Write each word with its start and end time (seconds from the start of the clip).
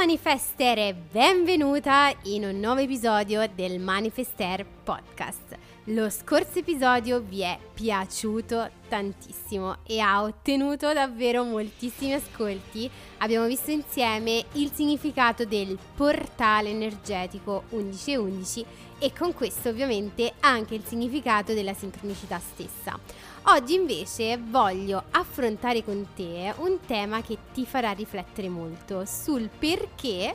Ciao 0.00 0.08
Manifester 0.08 0.78
e 0.78 0.94
benvenuta 0.94 2.10
in 2.22 2.44
un 2.44 2.58
nuovo 2.58 2.80
episodio 2.80 3.46
del 3.54 3.78
Manifester 3.78 4.64
Podcast. 4.64 5.58
Lo 5.84 6.08
scorso 6.08 6.60
episodio 6.60 7.20
vi 7.20 7.42
è 7.42 7.58
piaciuto 7.74 8.70
tantissimo 8.88 9.76
e 9.86 10.00
ha 10.00 10.22
ottenuto 10.22 10.94
davvero 10.94 11.44
moltissimi 11.44 12.14
ascolti. 12.14 12.90
Abbiamo 13.18 13.44
visto 13.44 13.72
insieme 13.72 14.42
il 14.52 14.70
significato 14.72 15.44
del 15.44 15.78
portale 15.94 16.70
energetico 16.70 17.64
1111 17.68 18.64
e 19.00 19.12
con 19.16 19.32
questo 19.32 19.70
ovviamente 19.70 20.34
anche 20.40 20.74
il 20.74 20.84
significato 20.84 21.54
della 21.54 21.74
sincronicità 21.74 22.38
stessa. 22.38 22.98
Oggi 23.44 23.74
invece 23.74 24.36
voglio 24.38 25.04
affrontare 25.10 25.82
con 25.82 26.08
te 26.14 26.52
un 26.58 26.78
tema 26.86 27.22
che 27.22 27.38
ti 27.54 27.64
farà 27.64 27.92
riflettere 27.92 28.50
molto 28.50 29.04
sul 29.06 29.48
perché 29.48 30.34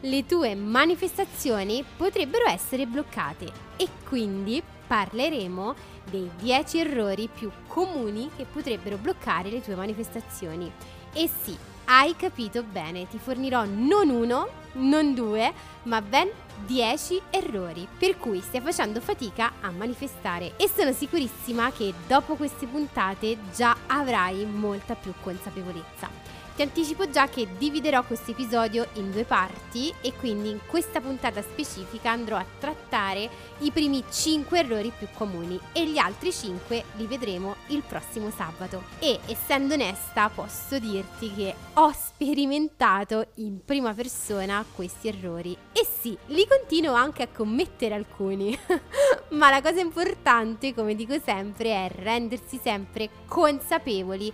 le 0.00 0.26
tue 0.26 0.54
manifestazioni 0.54 1.84
potrebbero 1.96 2.46
essere 2.46 2.86
bloccate 2.86 3.50
e 3.76 3.88
quindi 4.06 4.62
parleremo 4.86 5.74
dei 6.08 6.30
10 6.38 6.78
errori 6.78 7.28
più 7.28 7.50
comuni 7.66 8.30
che 8.36 8.44
potrebbero 8.44 8.96
bloccare 8.98 9.50
le 9.50 9.60
tue 9.60 9.74
manifestazioni. 9.74 10.70
E 11.12 11.28
sì, 11.42 11.56
hai 11.86 12.14
capito 12.14 12.62
bene, 12.62 13.08
ti 13.08 13.18
fornirò 13.18 13.64
non 13.64 14.10
uno, 14.10 14.48
non 14.74 15.14
due, 15.14 15.52
ma 15.84 16.00
ben 16.00 16.28
10 16.66 17.20
errori 17.30 17.86
per 17.98 18.16
cui 18.18 18.40
stai 18.40 18.60
facendo 18.60 19.00
fatica 19.00 19.52
a 19.60 19.70
manifestare 19.70 20.54
e 20.56 20.68
sono 20.68 20.92
sicurissima 20.92 21.70
che 21.72 21.92
dopo 22.06 22.36
queste 22.36 22.66
puntate 22.66 23.36
già 23.54 23.76
avrai 23.86 24.44
molta 24.44 24.94
più 24.94 25.12
consapevolezza. 25.22 26.43
Ti 26.54 26.62
anticipo 26.62 27.10
già 27.10 27.26
che 27.26 27.48
dividerò 27.58 28.04
questo 28.04 28.30
episodio 28.30 28.86
in 28.92 29.10
due 29.10 29.24
parti 29.24 29.92
e 30.00 30.12
quindi 30.14 30.50
in 30.50 30.60
questa 30.68 31.00
puntata 31.00 31.42
specifica 31.42 32.12
andrò 32.12 32.36
a 32.36 32.46
trattare 32.60 33.28
i 33.58 33.72
primi 33.72 34.04
5 34.08 34.60
errori 34.60 34.92
più 34.96 35.08
comuni 35.14 35.58
e 35.72 35.84
gli 35.88 35.98
altri 35.98 36.32
5 36.32 36.84
li 36.94 37.06
vedremo 37.06 37.56
il 37.68 37.82
prossimo 37.82 38.30
sabato. 38.30 38.84
E 39.00 39.18
essendo 39.26 39.74
onesta 39.74 40.28
posso 40.28 40.78
dirti 40.78 41.34
che 41.34 41.56
ho 41.72 41.90
sperimentato 41.90 43.30
in 43.38 43.58
prima 43.64 43.92
persona 43.92 44.64
questi 44.76 45.08
errori 45.08 45.56
e 45.72 45.84
sì, 45.84 46.16
li 46.26 46.46
continuo 46.46 46.94
anche 46.94 47.24
a 47.24 47.28
commettere 47.34 47.96
alcuni. 47.96 48.56
Ma 49.30 49.50
la 49.50 49.60
cosa 49.60 49.80
importante, 49.80 50.72
come 50.72 50.94
dico 50.94 51.18
sempre, 51.18 51.70
è 51.70 51.90
rendersi 51.92 52.60
sempre 52.62 53.10
consapevoli 53.26 54.32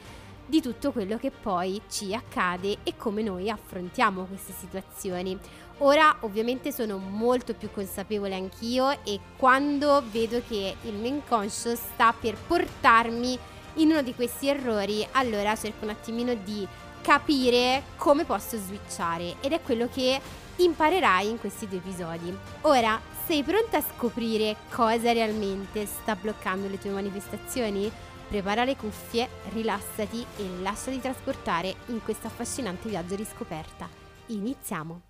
di 0.51 0.61
tutto 0.61 0.91
quello 0.91 1.17
che 1.17 1.31
poi 1.31 1.81
ci 1.89 2.13
accade 2.13 2.79
e 2.83 2.97
come 2.97 3.23
noi 3.23 3.49
affrontiamo 3.49 4.25
queste 4.25 4.53
situazioni. 4.53 5.39
Ora 5.79 6.15
ovviamente 6.21 6.73
sono 6.73 6.99
molto 6.99 7.55
più 7.55 7.71
consapevole 7.71 8.35
anch'io 8.35 8.91
e 9.05 9.19
quando 9.37 10.03
vedo 10.11 10.43
che 10.47 10.77
il 10.83 10.95
mio 10.95 11.09
inconscio 11.09 11.75
sta 11.77 12.13
per 12.13 12.37
portarmi 12.37 13.39
in 13.75 13.91
uno 13.91 14.03
di 14.03 14.13
questi 14.13 14.49
errori, 14.49 15.07
allora 15.13 15.55
cerco 15.55 15.85
un 15.85 15.91
attimino 15.91 16.35
di 16.35 16.67
capire 17.01 17.85
come 17.97 18.25
posso 18.25 18.59
switchare 18.59 19.37
ed 19.41 19.53
è 19.53 19.63
quello 19.63 19.89
che 19.89 20.21
imparerai 20.57 21.29
in 21.29 21.39
questi 21.39 21.69
due 21.69 21.79
episodi. 21.79 22.37
Ora, 22.63 23.01
sei 23.25 23.45
pronta 23.45 23.79
a 23.79 23.85
scoprire 23.95 24.57
cosa 24.71 25.13
realmente 25.13 25.87
sta 25.87 26.17
bloccando 26.17 26.69
le 26.69 26.79
tue 26.79 26.91
manifestazioni? 26.91 27.91
Prepara 28.31 28.63
le 28.63 28.77
cuffie, 28.77 29.29
rilassati 29.49 30.25
e 30.37 30.61
lasciati 30.61 31.01
trasportare 31.01 31.75
in 31.87 32.01
questo 32.01 32.29
affascinante 32.29 32.89
viaggio 32.89 33.17
di 33.17 33.25
scoperta. 33.25 33.89
Iniziamo! 34.27 35.01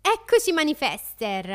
Eccoci 0.00 0.50
manifester! 0.50 1.50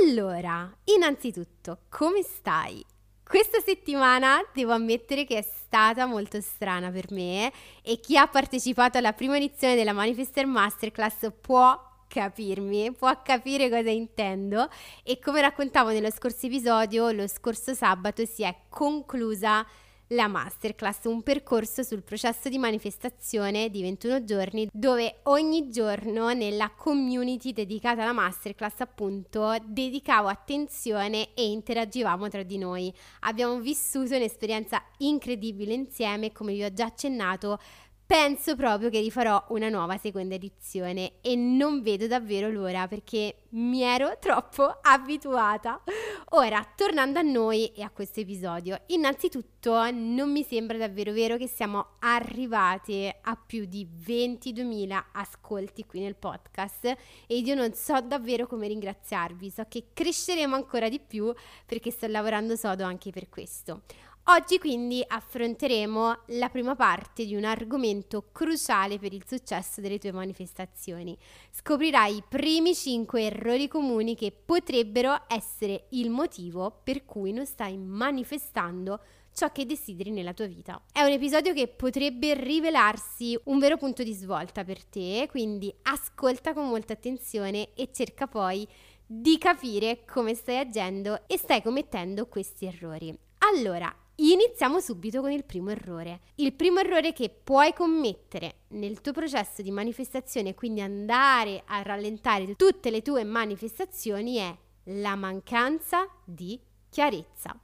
Allora, 0.00 0.74
innanzitutto, 0.84 1.80
come 1.90 2.22
stai? 2.22 2.82
Questa 3.22 3.60
settimana 3.60 4.38
devo 4.54 4.72
ammettere 4.72 5.26
che 5.26 5.36
è 5.36 5.42
stata 5.42 6.06
molto 6.06 6.40
strana 6.40 6.90
per 6.90 7.12
me 7.12 7.52
e 7.82 8.00
chi 8.00 8.16
ha 8.16 8.26
partecipato 8.26 8.96
alla 8.96 9.12
prima 9.12 9.36
edizione 9.36 9.74
della 9.74 9.92
Manifester 9.92 10.46
Masterclass 10.46 11.32
può 11.38 11.78
capirmi, 12.08 12.92
può 12.92 13.12
capire 13.22 13.68
cosa 13.68 13.90
intendo 13.90 14.70
e 15.02 15.18
come 15.18 15.42
raccontavo 15.42 15.90
nello 15.90 16.10
scorso 16.10 16.46
episodio, 16.46 17.10
lo 17.10 17.28
scorso 17.28 17.74
sabato 17.74 18.24
si 18.24 18.42
è 18.42 18.56
conclusa 18.70 19.66
la 20.10 20.28
masterclass, 20.28 21.04
un 21.04 21.22
percorso 21.22 21.82
sul 21.82 22.02
processo 22.02 22.48
di 22.48 22.58
manifestazione 22.58 23.70
di 23.70 23.82
21 23.82 24.24
giorni 24.24 24.68
dove 24.72 25.20
ogni 25.24 25.68
giorno 25.68 26.32
nella 26.32 26.70
community 26.70 27.52
dedicata 27.52 28.02
alla 28.02 28.12
masterclass 28.12 28.80
appunto 28.80 29.56
dedicavo 29.64 30.28
attenzione 30.28 31.34
e 31.34 31.50
interagivamo 31.50 32.28
tra 32.28 32.42
di 32.42 32.58
noi. 32.58 32.92
Abbiamo 33.20 33.58
vissuto 33.58 34.14
un'esperienza 34.14 34.82
incredibile 34.98 35.74
insieme, 35.74 36.30
come 36.30 36.52
vi 36.52 36.62
ho 36.62 36.72
già 36.72 36.84
accennato, 36.84 37.58
Penso 38.06 38.54
proprio 38.54 38.88
che 38.88 39.00
rifarò 39.00 39.46
una 39.48 39.68
nuova 39.68 39.96
seconda 39.96 40.36
edizione 40.36 41.14
e 41.22 41.34
non 41.34 41.82
vedo 41.82 42.06
davvero 42.06 42.48
l'ora 42.48 42.86
perché 42.86 43.46
mi 43.50 43.82
ero 43.82 44.16
troppo 44.20 44.78
abituata. 44.80 45.82
Ora, 46.30 46.64
tornando 46.76 47.18
a 47.18 47.22
noi 47.22 47.72
e 47.72 47.82
a 47.82 47.90
questo 47.90 48.20
episodio, 48.20 48.80
innanzitutto 48.86 49.90
non 49.90 50.30
mi 50.30 50.44
sembra 50.44 50.78
davvero 50.78 51.12
vero 51.12 51.36
che 51.36 51.48
siamo 51.48 51.94
arrivati 51.98 53.12
a 53.22 53.34
più 53.34 53.64
di 53.64 53.84
22.000 54.06 55.02
ascolti 55.14 55.84
qui 55.84 55.98
nel 55.98 56.14
podcast 56.14 56.96
ed 57.26 57.44
io 57.44 57.56
non 57.56 57.72
so 57.74 58.00
davvero 58.00 58.46
come 58.46 58.68
ringraziarvi, 58.68 59.50
so 59.50 59.64
che 59.68 59.86
cresceremo 59.92 60.54
ancora 60.54 60.88
di 60.88 61.00
più 61.00 61.34
perché 61.66 61.90
sto 61.90 62.06
lavorando 62.06 62.54
sodo 62.54 62.84
anche 62.84 63.10
per 63.10 63.28
questo. 63.28 63.82
Oggi 64.28 64.58
quindi 64.58 65.04
affronteremo 65.06 66.22
la 66.30 66.48
prima 66.48 66.74
parte 66.74 67.24
di 67.24 67.36
un 67.36 67.44
argomento 67.44 68.30
cruciale 68.32 68.98
per 68.98 69.12
il 69.12 69.22
successo 69.24 69.80
delle 69.80 70.00
tue 70.00 70.10
manifestazioni. 70.10 71.16
Scoprirai 71.52 72.16
i 72.16 72.24
primi 72.28 72.74
5 72.74 73.22
errori 73.22 73.68
comuni 73.68 74.16
che 74.16 74.32
potrebbero 74.32 75.16
essere 75.28 75.86
il 75.90 76.10
motivo 76.10 76.80
per 76.82 77.04
cui 77.04 77.30
non 77.30 77.46
stai 77.46 77.76
manifestando 77.76 78.98
ciò 79.32 79.52
che 79.52 79.64
desideri 79.64 80.10
nella 80.10 80.34
tua 80.34 80.46
vita. 80.46 80.82
È 80.92 81.02
un 81.02 81.12
episodio 81.12 81.52
che 81.52 81.68
potrebbe 81.68 82.34
rivelarsi 82.34 83.38
un 83.44 83.60
vero 83.60 83.76
punto 83.76 84.02
di 84.02 84.12
svolta 84.12 84.64
per 84.64 84.84
te, 84.84 85.28
quindi 85.30 85.72
ascolta 85.82 86.52
con 86.52 86.66
molta 86.66 86.94
attenzione 86.94 87.74
e 87.74 87.90
cerca 87.92 88.26
poi 88.26 88.66
di 89.06 89.38
capire 89.38 90.04
come 90.04 90.34
stai 90.34 90.58
agendo 90.58 91.28
e 91.28 91.38
stai 91.38 91.62
commettendo 91.62 92.26
questi 92.26 92.66
errori. 92.66 93.16
Allora, 93.38 93.94
Iniziamo 94.18 94.80
subito 94.80 95.20
con 95.20 95.30
il 95.30 95.44
primo 95.44 95.68
errore. 95.68 96.20
Il 96.36 96.54
primo 96.54 96.80
errore 96.80 97.12
che 97.12 97.28
puoi 97.28 97.74
commettere 97.74 98.60
nel 98.68 99.02
tuo 99.02 99.12
processo 99.12 99.60
di 99.60 99.70
manifestazione, 99.70 100.54
quindi 100.54 100.80
andare 100.80 101.62
a 101.66 101.82
rallentare 101.82 102.56
tutte 102.56 102.90
le 102.90 103.02
tue 103.02 103.24
manifestazioni, 103.24 104.36
è 104.36 104.56
la 104.84 105.16
mancanza 105.16 106.08
di 106.24 106.58
chiarezza. 106.88 107.60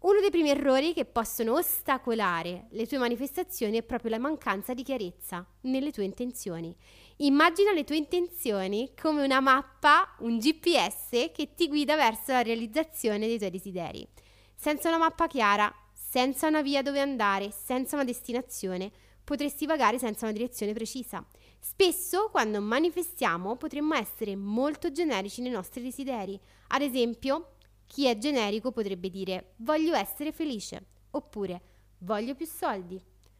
Uno 0.00 0.20
dei 0.20 0.30
primi 0.30 0.50
errori 0.50 0.92
che 0.92 1.06
possono 1.06 1.54
ostacolare 1.54 2.66
le 2.72 2.86
tue 2.86 2.98
manifestazioni 2.98 3.78
è 3.78 3.82
proprio 3.82 4.10
la 4.10 4.18
mancanza 4.18 4.74
di 4.74 4.82
chiarezza 4.82 5.46
nelle 5.62 5.92
tue 5.92 6.04
intenzioni. 6.04 6.76
Immagina 7.16 7.72
le 7.72 7.84
tue 7.84 7.96
intenzioni 7.96 8.92
come 9.00 9.24
una 9.24 9.40
mappa, 9.40 10.14
un 10.18 10.36
GPS 10.36 11.30
che 11.32 11.54
ti 11.54 11.68
guida 11.68 11.96
verso 11.96 12.32
la 12.32 12.42
realizzazione 12.42 13.26
dei 13.26 13.38
tuoi 13.38 13.50
desideri. 13.50 14.06
Senza 14.54 14.88
una 14.88 14.98
mappa 14.98 15.26
chiara, 15.26 15.74
senza 16.16 16.48
una 16.48 16.62
via 16.62 16.80
dove 16.80 16.98
andare, 16.98 17.50
senza 17.50 17.94
una 17.94 18.04
destinazione, 18.04 18.90
potresti 19.22 19.66
vagare 19.66 19.98
senza 19.98 20.24
una 20.24 20.32
direzione 20.32 20.72
precisa. 20.72 21.22
Spesso 21.60 22.30
quando 22.30 22.58
manifestiamo 22.62 23.56
potremmo 23.56 23.92
essere 23.92 24.34
molto 24.34 24.90
generici 24.90 25.42
nei 25.42 25.50
nostri 25.50 25.82
desideri. 25.82 26.40
Ad 26.68 26.80
esempio, 26.80 27.56
chi 27.84 28.06
è 28.06 28.16
generico 28.16 28.72
potrebbe 28.72 29.10
dire 29.10 29.52
voglio 29.56 29.94
essere 29.94 30.32
felice 30.32 30.86
oppure 31.10 31.60
voglio 31.98 32.34
più 32.34 32.46
soldi. 32.46 32.98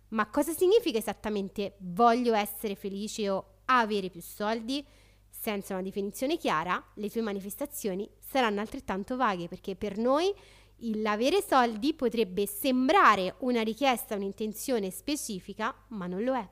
Ma 0.08 0.28
cosa 0.28 0.52
significa 0.52 0.98
esattamente 0.98 1.76
voglio 1.78 2.34
essere 2.34 2.74
felice 2.74 3.30
o 3.30 3.60
avere 3.64 4.10
più 4.10 4.20
soldi? 4.20 4.84
Senza 5.30 5.72
una 5.72 5.82
definizione 5.82 6.36
chiara, 6.36 6.92
le 6.96 7.08
tue 7.08 7.22
manifestazioni 7.22 8.06
saranno 8.18 8.60
altrettanto 8.60 9.16
vaghe 9.16 9.48
perché 9.48 9.76
per 9.76 9.96
noi 9.96 10.30
l'avere 10.78 11.42
soldi 11.42 11.94
potrebbe 11.94 12.46
sembrare 12.46 13.36
una 13.38 13.62
richiesta, 13.62 14.14
un'intenzione 14.14 14.90
specifica, 14.90 15.74
ma 15.88 16.06
non 16.06 16.22
lo 16.22 16.34
è. 16.34 16.48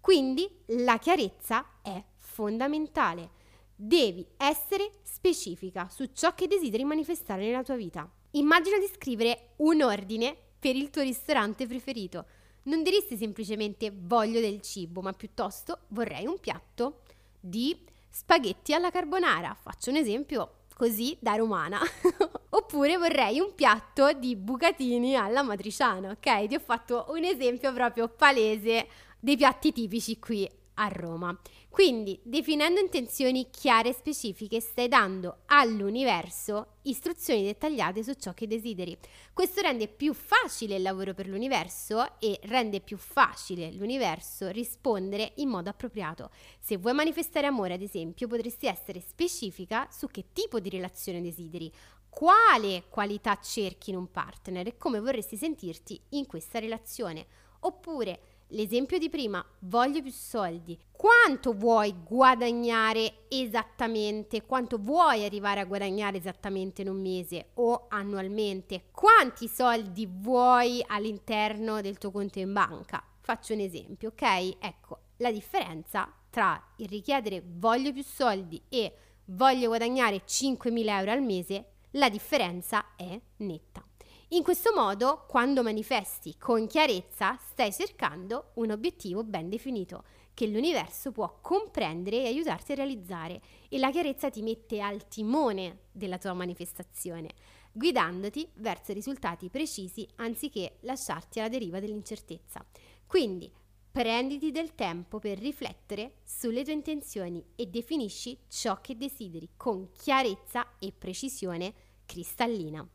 Quindi 0.00 0.48
la 0.66 0.98
chiarezza 0.98 1.80
è 1.82 2.02
fondamentale 2.16 3.38
devi 3.82 4.26
essere 4.36 4.90
specifica 5.02 5.88
su 5.88 6.10
ciò 6.12 6.34
che 6.34 6.46
desideri 6.46 6.84
manifestare 6.84 7.46
nella 7.46 7.62
tua 7.62 7.76
vita. 7.76 8.10
Immagina 8.32 8.78
di 8.78 8.86
scrivere 8.92 9.54
un 9.56 9.82
ordine 9.82 10.36
per 10.58 10.76
il 10.76 10.90
tuo 10.90 11.00
ristorante 11.00 11.66
preferito. 11.66 12.26
Non 12.64 12.82
diresti 12.82 13.16
semplicemente 13.16 13.90
voglio 13.94 14.40
del 14.40 14.60
cibo, 14.60 15.00
ma 15.00 15.14
piuttosto 15.14 15.80
vorrei 15.88 16.26
un 16.26 16.38
piatto 16.38 17.00
di 17.40 17.74
spaghetti 18.10 18.74
alla 18.74 18.90
carbonara. 18.90 19.56
Faccio 19.58 19.88
un 19.88 19.96
esempio 19.96 20.64
così 20.76 21.16
da 21.18 21.36
romana. 21.36 21.80
Oppure 22.72 22.98
vorrei 22.98 23.40
un 23.40 23.52
piatto 23.56 24.12
di 24.12 24.36
bucatini 24.36 25.16
alla 25.16 25.42
matriciana, 25.42 26.10
ok? 26.10 26.46
Ti 26.46 26.54
ho 26.54 26.60
fatto 26.60 27.06
un 27.08 27.24
esempio 27.24 27.72
proprio 27.72 28.06
palese 28.06 28.86
dei 29.18 29.36
piatti 29.36 29.72
tipici 29.72 30.20
qui 30.20 30.48
a 30.74 30.86
Roma. 30.86 31.36
Quindi, 31.68 32.18
definendo 32.22 32.78
intenzioni 32.78 33.50
chiare 33.50 33.88
e 33.88 33.92
specifiche, 33.92 34.60
stai 34.60 34.86
dando 34.86 35.38
all'universo 35.46 36.74
istruzioni 36.82 37.42
dettagliate 37.42 38.04
su 38.04 38.12
ciò 38.14 38.32
che 38.34 38.46
desideri. 38.46 38.96
Questo 39.32 39.60
rende 39.60 39.88
più 39.88 40.14
facile 40.14 40.76
il 40.76 40.82
lavoro 40.82 41.12
per 41.12 41.26
l'universo 41.26 42.20
e 42.20 42.38
rende 42.44 42.80
più 42.80 42.96
facile 42.96 43.72
l'universo 43.72 44.48
rispondere 44.48 45.32
in 45.36 45.48
modo 45.48 45.70
appropriato. 45.70 46.30
Se 46.60 46.76
vuoi 46.76 46.94
manifestare 46.94 47.48
amore, 47.48 47.74
ad 47.74 47.82
esempio, 47.82 48.28
potresti 48.28 48.66
essere 48.66 49.00
specifica 49.00 49.88
su 49.90 50.06
che 50.06 50.26
tipo 50.32 50.60
di 50.60 50.70
relazione 50.70 51.20
desideri, 51.20 51.70
quale 52.10 52.84
qualità 52.88 53.38
cerchi 53.40 53.90
in 53.90 53.96
un 53.96 54.10
partner 54.10 54.66
e 54.66 54.76
come 54.76 55.00
vorresti 55.00 55.36
sentirti 55.36 55.98
in 56.10 56.26
questa 56.26 56.58
relazione. 56.58 57.26
Oppure 57.60 58.30
L'esempio 58.52 58.98
di 58.98 59.08
prima, 59.08 59.44
voglio 59.60 60.02
più 60.02 60.10
soldi. 60.10 60.76
Quanto 60.90 61.52
vuoi 61.52 61.94
guadagnare 62.02 63.26
esattamente? 63.28 64.44
Quanto 64.44 64.76
vuoi 64.76 65.24
arrivare 65.24 65.60
a 65.60 65.64
guadagnare 65.64 66.18
esattamente 66.18 66.82
in 66.82 66.88
un 66.88 67.00
mese 67.00 67.50
o 67.54 67.86
annualmente? 67.88 68.86
Quanti 68.90 69.46
soldi 69.46 70.08
vuoi 70.10 70.84
all'interno 70.84 71.80
del 71.80 71.98
tuo 71.98 72.10
conto 72.10 72.40
in 72.40 72.52
banca? 72.52 73.04
Faccio 73.20 73.52
un 73.52 73.60
esempio, 73.60 74.08
ok? 74.08 74.56
Ecco, 74.58 74.98
la 75.18 75.30
differenza 75.30 76.12
tra 76.28 76.60
il 76.78 76.88
richiedere 76.88 77.44
voglio 77.46 77.92
più 77.92 78.02
soldi 78.02 78.60
e 78.68 78.92
voglio 79.26 79.68
guadagnare 79.68 80.24
5.000 80.26 80.88
euro 80.88 81.12
al 81.12 81.22
mese, 81.22 81.69
la 81.92 82.08
differenza 82.08 82.94
è 82.96 83.20
netta. 83.38 83.84
In 84.32 84.44
questo 84.44 84.72
modo, 84.72 85.24
quando 85.26 85.62
manifesti 85.62 86.36
con 86.38 86.68
chiarezza, 86.68 87.36
stai 87.36 87.72
cercando 87.72 88.52
un 88.54 88.70
obiettivo 88.70 89.24
ben 89.24 89.48
definito 89.48 90.04
che 90.34 90.46
l'universo 90.46 91.10
può 91.10 91.40
comprendere 91.40 92.22
e 92.22 92.26
aiutarti 92.26 92.72
a 92.72 92.76
realizzare 92.76 93.40
e 93.68 93.78
la 93.78 93.90
chiarezza 93.90 94.30
ti 94.30 94.42
mette 94.42 94.80
al 94.80 95.08
timone 95.08 95.80
della 95.90 96.16
tua 96.16 96.32
manifestazione, 96.32 97.30
guidandoti 97.72 98.48
verso 98.54 98.92
risultati 98.92 99.50
precisi 99.50 100.08
anziché 100.16 100.76
lasciarti 100.82 101.40
alla 101.40 101.48
deriva 101.48 101.80
dell'incertezza. 101.80 102.64
Quindi 103.06 103.52
prenditi 103.90 104.52
del 104.52 104.74
tempo 104.74 105.18
per 105.18 105.38
riflettere 105.38 106.14
sulle 106.24 106.62
tue 106.62 106.72
intenzioni 106.72 107.44
e 107.56 107.66
definisci 107.66 108.38
ciò 108.48 108.80
che 108.80 108.96
desideri 108.96 109.50
con 109.56 109.90
chiarezza 109.92 110.76
e 110.78 110.92
precisione 110.96 111.74
cristallina. 112.06 112.86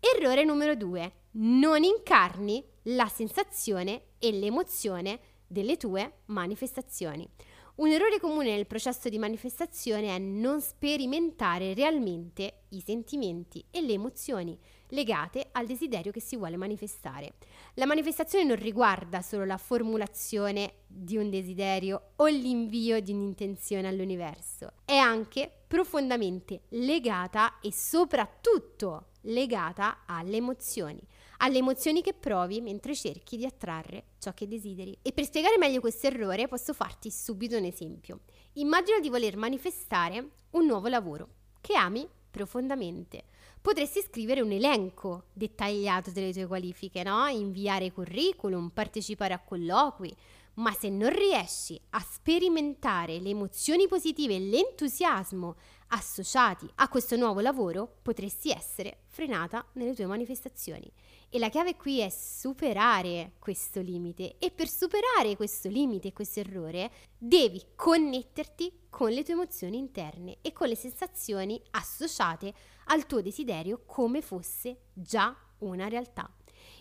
Errore 0.00 0.44
numero 0.44 0.74
due, 0.74 1.12
non 1.32 1.82
incarni 1.82 2.64
la 2.84 3.06
sensazione 3.06 4.12
e 4.18 4.32
l'emozione 4.32 5.20
delle 5.46 5.76
tue 5.76 6.20
manifestazioni. 6.26 7.28
Un 7.76 7.88
errore 7.88 8.18
comune 8.18 8.54
nel 8.54 8.66
processo 8.66 9.08
di 9.08 9.18
manifestazione 9.18 10.14
è 10.14 10.18
non 10.18 10.60
sperimentare 10.60 11.74
realmente 11.74 12.64
i 12.70 12.80
sentimenti 12.80 13.64
e 13.70 13.80
le 13.80 13.92
emozioni 13.92 14.58
legate 14.90 15.48
al 15.52 15.66
desiderio 15.66 16.12
che 16.12 16.20
si 16.20 16.36
vuole 16.36 16.56
manifestare. 16.56 17.34
La 17.74 17.86
manifestazione 17.86 18.44
non 18.44 18.56
riguarda 18.56 19.22
solo 19.22 19.44
la 19.44 19.56
formulazione 19.56 20.74
di 20.86 21.16
un 21.16 21.30
desiderio 21.30 22.12
o 22.16 22.26
l'invio 22.26 23.00
di 23.00 23.12
un'intenzione 23.12 23.88
all'universo, 23.88 24.72
è 24.84 24.96
anche 24.96 25.50
profondamente 25.66 26.62
legata 26.70 27.58
e 27.60 27.72
soprattutto 27.72 29.10
legata 29.22 30.02
alle 30.06 30.36
emozioni, 30.36 31.00
alle 31.38 31.58
emozioni 31.58 32.02
che 32.02 32.14
provi 32.14 32.60
mentre 32.60 32.94
cerchi 32.94 33.36
di 33.36 33.44
attrarre 33.44 34.04
ciò 34.18 34.32
che 34.32 34.48
desideri. 34.48 34.96
E 35.02 35.12
per 35.12 35.24
spiegare 35.24 35.58
meglio 35.58 35.80
questo 35.80 36.06
errore 36.06 36.48
posso 36.48 36.72
farti 36.72 37.10
subito 37.10 37.56
un 37.56 37.64
esempio. 37.64 38.20
Immagina 38.54 38.98
di 38.98 39.08
voler 39.08 39.36
manifestare 39.36 40.30
un 40.50 40.66
nuovo 40.66 40.88
lavoro 40.88 41.28
che 41.60 41.74
ami 41.76 42.08
profondamente. 42.30 43.24
Potresti 43.62 44.00
scrivere 44.00 44.40
un 44.40 44.52
elenco 44.52 45.24
dettagliato 45.34 46.10
delle 46.10 46.32
tue 46.32 46.46
qualifiche, 46.46 47.02
no? 47.02 47.26
Inviare 47.26 47.92
curriculum, 47.92 48.70
partecipare 48.70 49.34
a 49.34 49.38
colloqui, 49.38 50.16
ma 50.54 50.72
se 50.72 50.88
non 50.88 51.10
riesci 51.10 51.78
a 51.90 52.00
sperimentare 52.00 53.18
le 53.18 53.28
emozioni 53.28 53.86
positive 53.86 54.36
e 54.36 54.40
l'entusiasmo 54.40 55.56
associati 55.88 56.70
a 56.76 56.88
questo 56.88 57.16
nuovo 57.16 57.40
lavoro, 57.40 57.98
potresti 58.00 58.50
essere 58.50 59.02
frenata 59.08 59.66
nelle 59.74 59.94
tue 59.94 60.06
manifestazioni. 60.06 60.90
E 61.28 61.38
la 61.38 61.50
chiave 61.50 61.76
qui 61.76 62.00
è 62.00 62.08
superare 62.08 63.32
questo 63.38 63.80
limite 63.82 64.36
e 64.38 64.50
per 64.50 64.68
superare 64.68 65.36
questo 65.36 65.68
limite 65.68 66.14
questo 66.14 66.40
errore 66.40 66.90
devi 67.18 67.62
connetterti 67.76 68.86
con 68.88 69.10
le 69.10 69.22
tue 69.22 69.34
emozioni 69.34 69.76
interne 69.78 70.38
e 70.40 70.52
con 70.52 70.68
le 70.68 70.76
sensazioni 70.76 71.60
associate 71.72 72.52
al 72.90 73.06
tuo 73.06 73.20
desiderio 73.22 73.82
come 73.86 74.20
fosse 74.20 74.86
già 74.92 75.36
una 75.58 75.88
realtà. 75.88 76.30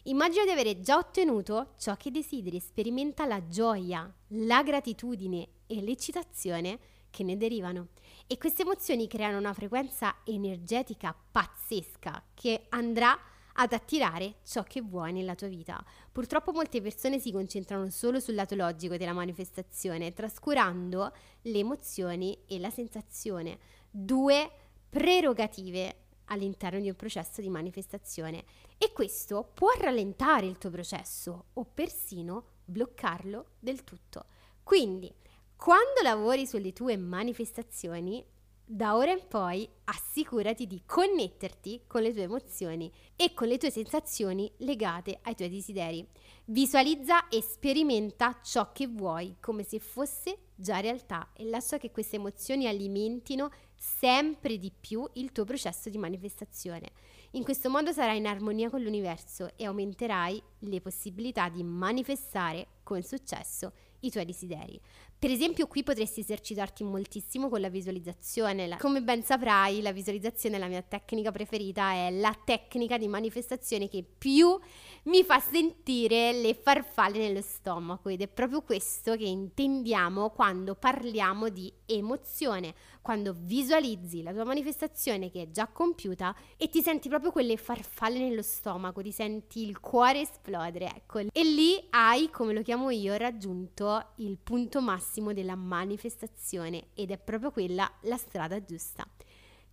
Immagina 0.04 0.44
di 0.44 0.52
avere 0.52 0.80
già 0.80 0.98
ottenuto 0.98 1.74
ciò 1.78 1.96
che 1.96 2.12
desideri, 2.12 2.60
sperimenta 2.60 3.26
la 3.26 3.48
gioia, 3.48 4.12
la 4.30 4.64
gratitudine 4.64 5.48
e 5.68 5.82
l'eccitazione 5.82 6.80
che 7.10 7.24
ne 7.24 7.38
derivano. 7.38 7.90
E 8.28 8.38
queste 8.38 8.62
emozioni 8.64 9.08
creano 9.08 9.38
una 9.38 9.54
frequenza 9.54 10.18
energetica 10.24 11.16
pazzesca 11.32 12.24
che 12.34 12.66
andrà 12.70 13.18
ad 13.54 13.74
attirare 13.74 14.36
ciò 14.46 14.64
che 14.64 14.82
vuoi 14.82 15.12
nella 15.12 15.36
tua 15.36 15.48
vita. 15.48 15.84
Purtroppo 16.12 16.52
molte 16.52 16.82
persone 16.82 17.20
si 17.20 17.32
concentrano 17.32 17.90
solo 17.90 18.20
sul 18.20 18.36
lato 18.36 18.56
logico 18.56 18.98
della 18.98 19.14
manifestazione, 19.14 20.14
trascurando 20.14 21.12
le 21.42 21.58
emozioni 21.58 22.38
e 22.48 22.58
la 22.58 22.70
sensazione, 22.70 23.60
due 23.90 24.50
prerogative 24.90 26.08
all'interno 26.26 26.80
di 26.80 26.90
un 26.90 26.96
processo 26.96 27.42
di 27.42 27.50
manifestazione 27.50 28.44
e 28.78 28.92
questo 28.92 29.52
può 29.54 29.70
rallentare 29.78 30.46
il 30.46 30.58
tuo 30.58 30.70
processo 30.70 31.46
o 31.54 31.66
persino 31.66 32.46
bloccarlo 32.66 33.52
del 33.60 33.84
tutto. 33.84 34.26
Quindi, 34.64 35.14
quando 35.56 36.02
lavori 36.04 36.46
sulle 36.48 36.74
tue 36.74 36.96
manifestazioni, 36.96 38.24
da 38.72 38.96
ora 38.96 39.12
in 39.12 39.28
poi 39.28 39.68
assicurati 39.86 40.68
di 40.68 40.84
connetterti 40.86 41.86
con 41.88 42.04
le 42.04 42.14
tue 42.14 42.22
emozioni 42.22 42.92
e 43.16 43.34
con 43.34 43.48
le 43.48 43.58
tue 43.58 43.72
sensazioni 43.72 44.52
legate 44.58 45.18
ai 45.24 45.34
tuoi 45.34 45.50
desideri. 45.50 46.08
Visualizza 46.46 47.28
e 47.30 47.42
sperimenta 47.42 48.40
ciò 48.44 48.72
che 48.72 48.86
vuoi 48.86 49.38
come 49.40 49.64
se 49.64 49.80
fosse 49.80 50.38
già 50.54 50.80
realtà 50.82 51.32
e 51.34 51.46
lascia 51.46 51.80
che 51.80 51.90
queste 51.90 52.18
emozioni 52.18 52.68
alimentino 52.68 53.50
sempre 53.80 54.58
di 54.58 54.72
più 54.78 55.08
il 55.14 55.32
tuo 55.32 55.46
processo 55.46 55.90
di 55.90 55.98
manifestazione. 55.98 56.92
In 57.32 57.44
questo 57.44 57.70
modo 57.70 57.94
sarai 57.94 58.18
in 58.18 58.28
armonia 58.28 58.70
con 58.70 58.82
l'universo 58.82 59.52
e 59.56 59.66
aumenterai 59.66 60.42
le 60.60 60.82
possibilità 60.82 61.48
di 61.48 61.64
manifestare 61.64 62.68
con 62.84 63.02
successo 63.02 63.72
i 64.02 64.12
tuoi 64.12 64.26
desideri. 64.26 64.80
Per 65.20 65.30
esempio, 65.30 65.68
qui 65.68 65.84
potresti 65.84 66.22
esercitarti 66.22 66.86
moltissimo 66.86 67.50
con 67.50 67.60
la 67.60 67.68
visualizzazione. 67.68 68.78
Come 68.80 69.02
ben 69.02 69.22
saprai, 69.22 69.82
la 69.82 69.92
visualizzazione, 69.92 70.58
la 70.58 70.68
mia 70.68 70.82
tecnica 70.82 71.30
preferita, 71.30 71.92
è 71.92 72.10
la 72.10 72.34
tecnica 72.46 72.98
di 72.98 73.10
manifestazione 73.10 73.90
che 73.90 74.06
più 74.18 74.58
mi 75.04 75.24
fa 75.26 75.42
sentire 75.42 76.32
le 76.32 76.54
farfalle 76.54 77.18
nello 77.18 77.42
stomaco 77.42 78.08
ed 78.08 78.22
è 78.22 78.30
proprio 78.30 78.62
questo 78.62 79.18
che 79.18 79.26
intendiamo 79.26 80.30
quando 80.30 80.76
parliamo 80.76 81.50
di 81.50 81.70
emozione, 81.86 82.74
quando 83.02 83.36
visualizzi 83.38 84.24
la 84.24 84.32
tua 84.32 84.46
manifestazione 84.46 85.30
che 85.30 85.42
è 85.42 85.52
già 85.52 85.68
compiuta 85.68 86.34
e 86.56 86.70
ti 86.70 86.82
senti 86.82 87.10
proprio 87.10 87.32
quelle 87.32 87.58
farfalle 87.58 88.20
nello 88.20 88.42
stomaco, 88.42 89.02
ti 89.02 89.12
senti 89.12 89.68
il 89.68 89.82
cuore 89.82 90.22
esplodere, 90.22 90.86
ecco. 90.96 91.20
E 91.20 91.44
lì 91.44 91.88
hai, 91.90 92.30
come 92.30 92.54
lo 92.54 92.62
chiamo 92.62 92.90
io, 92.90 93.18
raggiunto 93.18 94.12
il 94.18 94.38
punto 94.42 94.80
massimo 95.10 95.34
della 95.34 95.56
manifestazione 95.56 96.90
ed 96.94 97.10
è 97.10 97.18
proprio 97.18 97.50
quella 97.50 97.92
la 98.02 98.18
strada 98.18 98.64
giusta. 98.64 99.08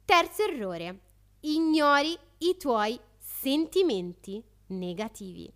Terzo 0.04 0.44
errore, 0.44 1.00
ignori 1.40 2.16
i 2.38 2.56
tuoi 2.56 2.98
sentimenti 3.18 4.42
negativi. 4.68 5.52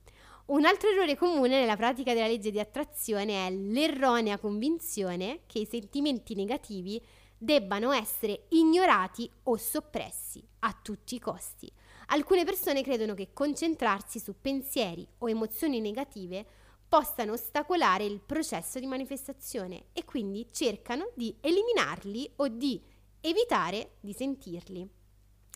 Un 0.47 0.67
altro 0.67 0.91
errore 0.91 1.17
comune 1.17 1.61
nella 1.61 1.77
pratica 1.77 2.13
della 2.13 2.27
legge 2.27 2.51
di 2.51 2.61
attrazione 2.61 3.47
è 3.47 3.51
l'erronea 3.51 4.39
convinzione 4.39 5.41
che 5.47 5.61
i 5.61 5.67
sentimenti 5.67 6.35
negativi 6.35 7.01
debbano 7.39 7.93
essere 7.93 8.47
ignorati 8.51 9.31
o 9.45 9.57
soppressi 9.57 10.47
a 10.61 10.77
tutti 10.83 11.15
i 11.15 11.21
costi. 11.21 11.73
Alcune 12.09 12.45
persone 12.45 12.83
credono 12.83 13.15
che 13.15 13.31
concentrarsi 13.33 14.19
su 14.19 14.35
pensieri 14.41 15.07
o 15.19 15.31
emozioni 15.31 15.81
negative 15.81 16.45
possano 16.91 17.35
ostacolare 17.35 18.05
il 18.05 18.21
processo 18.21 18.81
di 18.81 18.87
manifestazione 18.87 19.85
e 19.93 20.05
quindi 20.05 20.49
cercano 20.51 21.13
di 21.15 21.33
eliminarli 21.41 22.33
o 22.37 22.49
di 22.49 22.83
evitare 23.21 23.93
di 24.01 24.13
sentirli. 24.13 24.89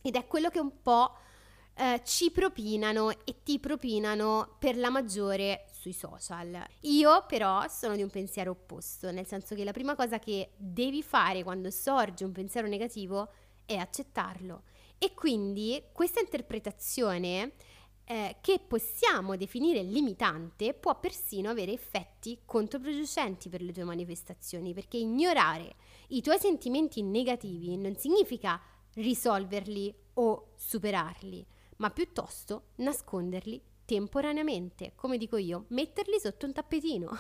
Ed 0.00 0.14
è 0.14 0.28
quello 0.28 0.48
che 0.48 0.60
un 0.60 0.80
po' 0.80 1.12
eh, 1.74 2.02
ci 2.04 2.30
propinano 2.30 3.10
e 3.10 3.42
ti 3.42 3.58
propinano 3.58 4.54
per 4.60 4.76
la 4.76 4.90
maggiore 4.90 5.66
sui 5.72 5.92
social. 5.92 6.64
Io 6.82 7.24
però 7.26 7.66
sono 7.66 7.96
di 7.96 8.02
un 8.02 8.10
pensiero 8.10 8.52
opposto, 8.52 9.10
nel 9.10 9.26
senso 9.26 9.56
che 9.56 9.64
la 9.64 9.72
prima 9.72 9.96
cosa 9.96 10.20
che 10.20 10.52
devi 10.56 11.02
fare 11.02 11.42
quando 11.42 11.68
sorge 11.70 12.24
un 12.24 12.30
pensiero 12.30 12.68
negativo 12.68 13.28
è 13.66 13.74
accettarlo. 13.74 14.62
E 14.98 15.14
quindi 15.14 15.82
questa 15.92 16.20
interpretazione 16.20 17.54
eh, 18.04 18.36
che 18.40 18.60
possiamo 18.66 19.36
definire 19.36 19.82
limitante 19.82 20.74
può 20.74 20.98
persino 20.98 21.50
avere 21.50 21.72
effetti 21.72 22.40
controproducenti 22.44 23.48
per 23.48 23.62
le 23.62 23.72
tue 23.72 23.84
manifestazioni, 23.84 24.74
perché 24.74 24.98
ignorare 24.98 25.74
i 26.08 26.20
tuoi 26.20 26.38
sentimenti 26.38 27.02
negativi 27.02 27.76
non 27.76 27.96
significa 27.96 28.60
risolverli 28.94 29.94
o 30.14 30.52
superarli, 30.56 31.44
ma 31.76 31.90
piuttosto 31.90 32.68
nasconderli 32.76 33.60
temporaneamente, 33.84 34.92
come 34.94 35.18
dico 35.18 35.36
io, 35.36 35.66
metterli 35.68 36.18
sotto 36.18 36.46
un 36.46 36.52
tappetino. 36.52 37.10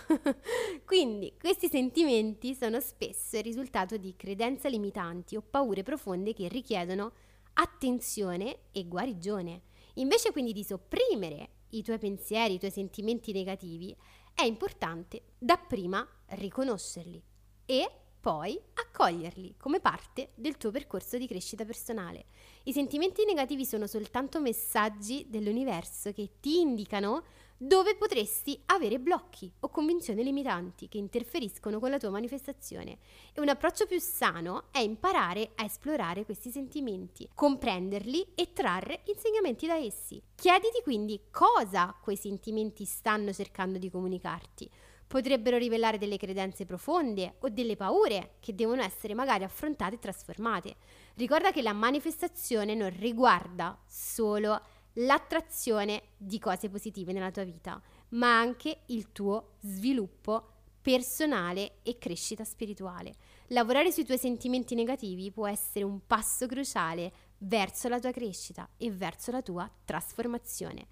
Quindi 0.84 1.34
questi 1.38 1.68
sentimenti 1.68 2.54
sono 2.54 2.80
spesso 2.80 3.36
il 3.36 3.42
risultato 3.42 3.96
di 3.96 4.14
credenze 4.16 4.68
limitanti 4.68 5.36
o 5.36 5.42
paure 5.42 5.82
profonde 5.82 6.32
che 6.32 6.48
richiedono 6.48 7.12
attenzione 7.54 8.60
e 8.72 8.86
guarigione. 8.86 9.62
Invece 9.94 10.32
quindi 10.32 10.52
di 10.52 10.64
sopprimere 10.64 11.48
i 11.70 11.82
tuoi 11.82 11.98
pensieri, 11.98 12.54
i 12.54 12.58
tuoi 12.58 12.70
sentimenti 12.70 13.32
negativi, 13.32 13.96
è 14.34 14.42
importante 14.42 15.22
dapprima 15.38 16.06
riconoscerli 16.30 17.22
e 17.66 17.90
poi 18.20 18.58
accoglierli 18.72 19.56
come 19.58 19.80
parte 19.80 20.30
del 20.34 20.56
tuo 20.56 20.70
percorso 20.70 21.18
di 21.18 21.26
crescita 21.26 21.64
personale. 21.64 22.24
I 22.64 22.72
sentimenti 22.72 23.24
negativi 23.24 23.66
sono 23.66 23.86
soltanto 23.86 24.40
messaggi 24.40 25.26
dell'universo 25.28 26.10
che 26.12 26.30
ti 26.40 26.60
indicano 26.60 27.24
dove 27.56 27.96
potresti 27.96 28.60
avere 28.66 28.98
blocchi 28.98 29.50
o 29.60 29.68
convinzioni 29.68 30.22
limitanti 30.22 30.88
che 30.88 30.98
interferiscono 30.98 31.78
con 31.78 31.90
la 31.90 31.98
tua 31.98 32.10
manifestazione. 32.10 32.98
E 33.32 33.40
un 33.40 33.48
approccio 33.48 33.86
più 33.86 33.98
sano 34.00 34.64
è 34.70 34.78
imparare 34.78 35.52
a 35.54 35.64
esplorare 35.64 36.24
questi 36.24 36.50
sentimenti, 36.50 37.28
comprenderli 37.34 38.32
e 38.34 38.52
trarre 38.52 39.02
insegnamenti 39.06 39.66
da 39.66 39.76
essi. 39.76 40.22
Chiediti 40.34 40.82
quindi 40.82 41.20
cosa 41.30 41.96
quei 42.02 42.16
sentimenti 42.16 42.84
stanno 42.84 43.32
cercando 43.32 43.78
di 43.78 43.90
comunicarti 43.90 44.70
potrebbero 45.06 45.58
rivelare 45.58 45.98
delle 45.98 46.16
credenze 46.16 46.64
profonde 46.64 47.36
o 47.40 47.48
delle 47.48 47.76
paure 47.76 48.36
che 48.40 48.54
devono 48.54 48.82
essere 48.82 49.14
magari 49.14 49.44
affrontate 49.44 49.94
e 49.94 49.98
trasformate. 49.98 50.76
Ricorda 51.14 51.52
che 51.52 51.62
la 51.62 51.72
manifestazione 51.72 52.74
non 52.74 52.92
riguarda 52.98 53.78
solo 53.86 54.60
l'attrazione 54.94 56.10
di 56.16 56.38
cose 56.38 56.68
positive 56.68 57.12
nella 57.12 57.30
tua 57.30 57.44
vita, 57.44 57.80
ma 58.10 58.38
anche 58.38 58.82
il 58.86 59.12
tuo 59.12 59.54
sviluppo 59.60 60.48
personale 60.80 61.76
e 61.82 61.96
crescita 61.96 62.44
spirituale. 62.44 63.14
Lavorare 63.48 63.90
sui 63.90 64.04
tuoi 64.04 64.18
sentimenti 64.18 64.74
negativi 64.74 65.30
può 65.30 65.46
essere 65.46 65.84
un 65.84 66.00
passo 66.06 66.46
cruciale 66.46 67.12
verso 67.38 67.88
la 67.88 67.98
tua 67.98 68.10
crescita 68.10 68.68
e 68.76 68.90
verso 68.90 69.30
la 69.30 69.40
tua 69.40 69.70
trasformazione. 69.84 70.86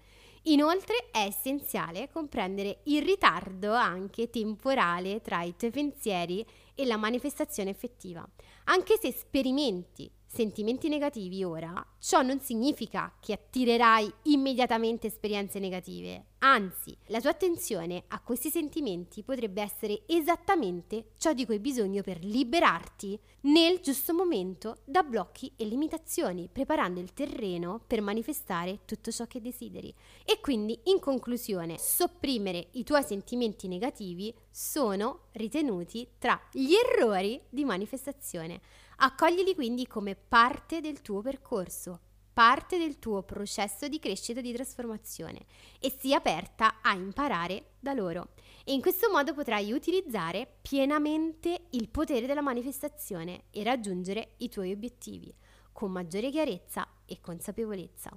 Inoltre 0.47 1.09
è 1.11 1.19
essenziale 1.19 2.09
comprendere 2.09 2.79
il 2.85 3.01
ritardo 3.01 3.73
anche 3.73 4.29
temporale 4.29 5.21
tra 5.21 5.41
i 5.43 5.55
tuoi 5.55 5.71
pensieri 5.71 6.45
e 6.73 6.85
la 6.85 6.97
manifestazione 6.97 7.69
effettiva. 7.69 8.27
Anche 8.65 8.97
se 8.99 9.11
sperimenti 9.13 10.11
sentimenti 10.33 10.89
negativi 10.89 11.43
ora, 11.43 11.85
ciò 11.99 12.23
non 12.23 12.39
significa 12.39 13.13
che 13.19 13.33
attirerai 13.33 14.11
immediatamente 14.23 15.05
esperienze 15.05 15.59
negative. 15.59 16.25
Anzi, 16.39 16.97
la 17.05 17.21
tua 17.21 17.29
attenzione 17.29 18.03
a 18.07 18.19
questi 18.19 18.49
sentimenti 18.49 19.23
potrebbe 19.23 19.61
essere 19.61 20.01
esattamente 20.07 21.11
ciò 21.17 21.33
di 21.33 21.45
cui 21.45 21.53
hai 21.55 21.59
bisogno 21.61 22.01
per 22.01 22.25
liberarti 22.25 23.17
nel 23.41 23.79
giusto 23.79 24.13
momento 24.13 24.77
da 24.83 25.03
blocchi 25.03 25.53
e 25.55 25.65
limitazioni, 25.65 26.49
preparando 26.51 26.99
il 26.99 27.13
terreno 27.13 27.79
per 27.85 28.01
manifestare 28.01 28.79
tutto 28.85 29.11
ciò 29.11 29.25
che 29.25 29.39
desideri. 29.39 29.93
E 30.25 30.41
quindi, 30.41 30.77
in 30.85 30.99
conclusione, 30.99 31.77
sopprimere 31.77 32.69
i 32.71 32.83
tuoi 32.83 33.03
sentimenti 33.03 33.67
negativi 33.67 34.33
sono 34.49 35.27
ritenuti 35.33 36.07
tra 36.17 36.41
gli 36.51 36.73
errori 36.73 37.39
di 37.49 37.63
manifestazione. 37.63 38.59
Accoglili 38.97 39.55
quindi 39.55 39.87
come 39.87 40.15
parte 40.15 40.81
del 40.81 41.01
tuo 41.01 41.21
percorso, 41.21 41.99
parte 42.33 42.77
del 42.77 42.99
tuo 42.99 43.23
processo 43.23 43.87
di 43.87 43.99
crescita 43.99 44.39
e 44.39 44.43
di 44.43 44.53
trasformazione 44.53 45.45
e 45.79 45.93
sii 45.97 46.13
aperta 46.13 46.81
a 46.81 46.93
imparare 46.93 47.73
da 47.79 47.93
loro. 47.93 48.29
E 48.65 48.73
in 48.73 48.81
questo 48.81 49.09
modo 49.11 49.33
potrai 49.33 49.71
utilizzare 49.71 50.59
pienamente 50.61 51.67
il 51.71 51.89
potere 51.89 52.25
della 52.25 52.41
manifestazione 52.41 53.43
e 53.51 53.63
raggiungere 53.63 54.33
i 54.37 54.49
tuoi 54.49 54.71
obiettivi 54.71 55.33
con 55.71 55.91
maggiore 55.91 56.29
chiarezza 56.29 56.87
e 57.05 57.19
consapevolezza. 57.19 58.11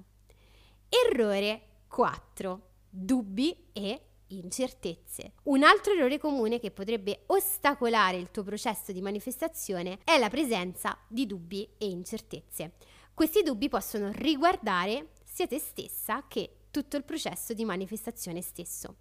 Errore 0.89 1.81
4. 1.87 2.69
Dubbi 2.89 3.69
e 3.73 4.01
incertezze. 4.29 5.33
Un 5.43 5.63
altro 5.63 5.93
errore 5.93 6.17
comune 6.17 6.59
che 6.59 6.71
potrebbe 6.71 7.23
ostacolare 7.27 8.17
il 8.17 8.31
tuo 8.31 8.43
processo 8.43 8.91
di 8.91 9.01
manifestazione 9.01 9.99
è 10.03 10.17
la 10.17 10.29
presenza 10.29 10.97
di 11.07 11.25
dubbi 11.25 11.67
e 11.77 11.87
incertezze. 11.87 12.73
Questi 13.13 13.43
dubbi 13.43 13.69
possono 13.69 14.11
riguardare 14.11 15.09
sia 15.23 15.47
te 15.47 15.59
stessa 15.59 16.25
che 16.27 16.51
tutto 16.71 16.97
il 16.97 17.03
processo 17.03 17.53
di 17.53 17.65
manifestazione 17.65 18.41
stesso. 18.41 18.97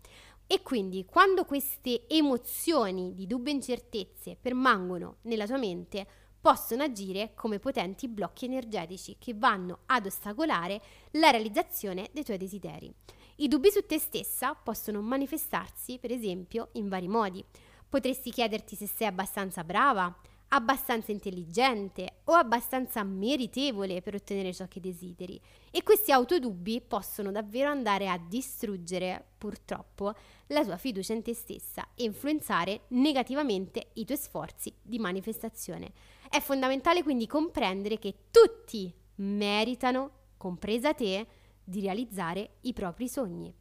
E 0.46 0.62
quindi 0.62 1.04
quando 1.04 1.44
queste 1.44 2.06
emozioni 2.08 3.14
di 3.14 3.26
dubbi 3.26 3.50
e 3.50 3.54
incertezze 3.54 4.36
permangono 4.40 5.16
nella 5.22 5.46
tua 5.46 5.58
mente, 5.58 6.06
possono 6.40 6.84
agire 6.84 7.32
come 7.34 7.58
potenti 7.58 8.06
blocchi 8.06 8.44
energetici 8.44 9.16
che 9.18 9.34
vanno 9.34 9.80
ad 9.86 10.06
ostacolare 10.06 10.80
la 11.12 11.30
realizzazione 11.30 12.08
dei 12.12 12.22
tuoi 12.22 12.38
desideri. 12.38 12.94
I 13.36 13.48
dubbi 13.48 13.70
su 13.70 13.84
te 13.84 13.98
stessa 13.98 14.54
possono 14.54 15.02
manifestarsi, 15.02 15.98
per 15.98 16.10
esempio, 16.10 16.70
in 16.72 16.88
vari 16.88 17.06
modi. 17.06 17.44
Potresti 17.86 18.30
chiederti 18.30 18.74
se 18.76 18.86
sei 18.86 19.06
abbastanza 19.06 19.62
brava, 19.62 20.14
abbastanza 20.48 21.12
intelligente 21.12 22.20
o 22.24 22.32
abbastanza 22.32 23.02
meritevole 23.02 24.00
per 24.00 24.14
ottenere 24.14 24.54
ciò 24.54 24.66
che 24.68 24.80
desideri. 24.80 25.38
E 25.70 25.82
questi 25.82 26.12
autodubbi 26.12 26.80
possono 26.80 27.30
davvero 27.30 27.68
andare 27.68 28.08
a 28.08 28.16
distruggere, 28.18 29.22
purtroppo, 29.36 30.14
la 30.48 30.64
tua 30.64 30.78
fiducia 30.78 31.12
in 31.12 31.22
te 31.22 31.34
stessa 31.34 31.88
e 31.94 32.04
influenzare 32.04 32.84
negativamente 32.88 33.88
i 33.94 34.06
tuoi 34.06 34.18
sforzi 34.18 34.72
di 34.80 34.98
manifestazione. 34.98 35.92
È 36.30 36.40
fondamentale 36.40 37.02
quindi 37.02 37.26
comprendere 37.26 37.98
che 37.98 38.14
tutti 38.30 38.90
meritano, 39.16 40.10
compresa 40.38 40.94
te, 40.94 41.26
di 41.66 41.80
realizzare 41.80 42.56
i 42.62 42.72
propri 42.72 43.08
sogni. 43.08 43.52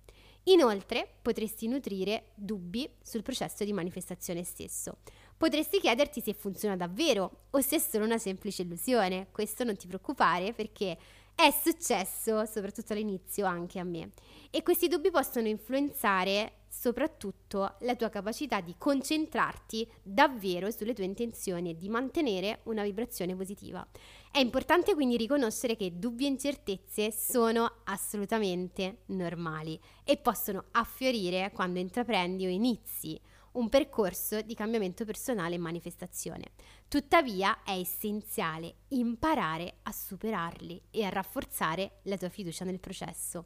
Inoltre 0.47 1.07
potresti 1.21 1.67
nutrire 1.67 2.31
dubbi 2.35 2.87
sul 3.01 3.23
processo 3.23 3.63
di 3.63 3.73
manifestazione 3.73 4.43
stesso. 4.43 4.97
Potresti 5.35 5.79
chiederti 5.79 6.21
se 6.21 6.33
funziona 6.33 6.75
davvero 6.75 7.47
o 7.49 7.61
se 7.61 7.77
è 7.77 7.79
solo 7.79 8.05
una 8.05 8.19
semplice 8.19 8.61
illusione. 8.61 9.27
Questo 9.31 9.63
non 9.63 9.75
ti 9.75 9.87
preoccupare 9.87 10.53
perché 10.53 10.97
è 11.33 11.49
successo, 11.51 12.45
soprattutto 12.45 12.93
all'inizio, 12.93 13.45
anche 13.45 13.79
a 13.79 13.83
me. 13.83 14.11
E 14.51 14.61
questi 14.61 14.87
dubbi 14.87 15.09
possono 15.09 15.47
influenzare 15.47 16.59
soprattutto 16.77 17.75
la 17.79 17.95
tua 17.95 18.09
capacità 18.09 18.59
di 18.59 18.75
concentrarti 18.77 19.89
davvero 20.03 20.69
sulle 20.71 20.93
tue 20.93 21.05
intenzioni 21.05 21.69
e 21.71 21.77
di 21.77 21.87
mantenere 21.89 22.59
una 22.63 22.83
vibrazione 22.83 23.35
positiva. 23.35 23.85
È 24.31 24.39
importante 24.39 24.93
quindi 24.93 25.15
riconoscere 25.15 25.77
che 25.77 25.97
dubbi 25.97 26.25
e 26.25 26.29
incertezze 26.29 27.11
sono 27.11 27.81
assolutamente 27.85 29.03
normali 29.07 29.79
e 30.03 30.17
possono 30.17 30.65
affiorire 30.71 31.51
quando 31.53 31.79
intraprendi 31.79 32.45
o 32.45 32.49
inizi 32.49 33.19
un 33.55 33.69
percorso 33.69 34.41
di 34.41 34.53
cambiamento 34.53 35.05
personale 35.05 35.55
e 35.55 35.59
manifestazione. 35.59 36.51
Tuttavia 36.87 37.63
è 37.63 37.71
essenziale 37.71 38.75
imparare 38.89 39.77
a 39.83 39.91
superarli 39.91 40.81
e 40.91 41.03
a 41.03 41.09
rafforzare 41.09 41.99
la 42.03 42.17
tua 42.17 42.29
fiducia 42.29 42.65
nel 42.65 42.79
processo. 42.79 43.45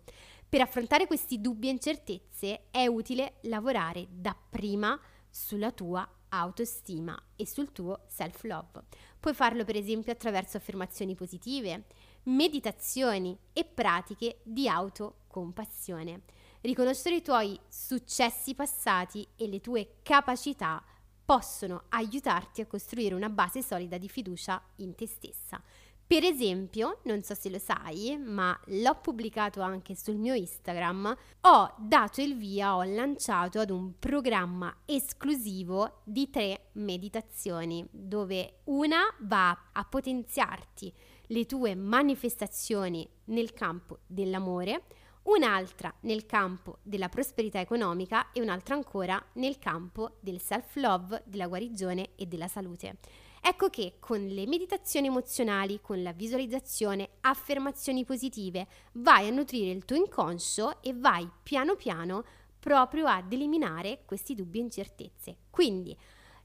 Per 0.49 0.61
affrontare 0.61 1.05
questi 1.05 1.39
dubbi 1.39 1.67
e 1.67 1.71
incertezze 1.71 2.71
è 2.71 2.87
utile 2.87 3.35
lavorare 3.41 4.07
dapprima 4.09 4.99
sulla 5.29 5.71
tua 5.71 6.09
autostima 6.29 7.15
e 7.35 7.45
sul 7.45 7.71
tuo 7.71 8.05
self-love. 8.07 8.81
Puoi 9.19 9.35
farlo 9.35 9.63
per 9.63 9.75
esempio 9.75 10.11
attraverso 10.11 10.57
affermazioni 10.57 11.13
positive, 11.13 11.85
meditazioni 12.23 13.37
e 13.53 13.63
pratiche 13.63 14.39
di 14.41 14.67
autocompassione. 14.67 16.23
Riconoscere 16.61 17.17
i 17.17 17.21
tuoi 17.21 17.57
successi 17.67 18.55
passati 18.55 19.27
e 19.35 19.47
le 19.47 19.61
tue 19.61 19.97
capacità 20.01 20.83
possono 21.23 21.83
aiutarti 21.89 22.61
a 22.61 22.65
costruire 22.65 23.13
una 23.13 23.29
base 23.29 23.61
solida 23.61 23.99
di 23.99 24.09
fiducia 24.09 24.59
in 24.77 24.95
te 24.95 25.05
stessa. 25.05 25.61
Per 26.09 26.23
esempio, 26.23 27.01
non 27.03 27.21
so 27.21 27.35
se 27.35 27.51
lo 27.51 27.59
sai, 27.59 28.17
ma 28.17 28.59
l'ho 28.65 28.95
pubblicato 28.99 29.61
anche 29.61 29.93
sul 29.93 30.15
mio 30.15 30.33
Instagram, 30.33 31.15
ho 31.41 31.75
dato 31.77 32.19
il 32.19 32.35
via, 32.35 32.75
ho 32.75 32.81
lanciato 32.81 33.59
ad 33.59 33.69
un 33.69 33.93
programma 33.99 34.75
esclusivo 34.85 36.01
di 36.03 36.31
tre 36.31 36.69
meditazioni, 36.71 37.87
dove 37.91 38.61
una 38.63 39.01
va 39.19 39.69
a 39.71 39.83
potenziarti 39.83 40.91
le 41.27 41.45
tue 41.45 41.75
manifestazioni 41.75 43.07
nel 43.25 43.53
campo 43.53 43.99
dell'amore, 44.07 44.85
un'altra 45.25 45.93
nel 45.99 46.25
campo 46.25 46.79
della 46.81 47.09
prosperità 47.09 47.59
economica 47.59 48.31
e 48.31 48.41
un'altra 48.41 48.73
ancora 48.73 49.23
nel 49.33 49.59
campo 49.59 50.17
del 50.21 50.41
self-love, 50.41 51.21
della 51.27 51.45
guarigione 51.45 52.15
e 52.15 52.25
della 52.25 52.47
salute. 52.47 52.97
Ecco 53.41 53.69
che 53.69 53.95
con 53.99 54.25
le 54.25 54.45
meditazioni 54.45 55.07
emozionali, 55.07 55.79
con 55.81 56.01
la 56.03 56.13
visualizzazione, 56.13 57.09
affermazioni 57.21 58.05
positive, 58.05 58.67
vai 58.93 59.27
a 59.27 59.31
nutrire 59.31 59.71
il 59.71 59.85
tuo 59.85 59.95
inconscio 59.95 60.81
e 60.81 60.93
vai 60.93 61.29
piano 61.41 61.75
piano 61.75 62.23
proprio 62.59 63.07
ad 63.07 63.31
eliminare 63.31 64.01
questi 64.05 64.35
dubbi 64.35 64.59
e 64.59 64.63
incertezze. 64.63 65.37
Quindi 65.49 65.97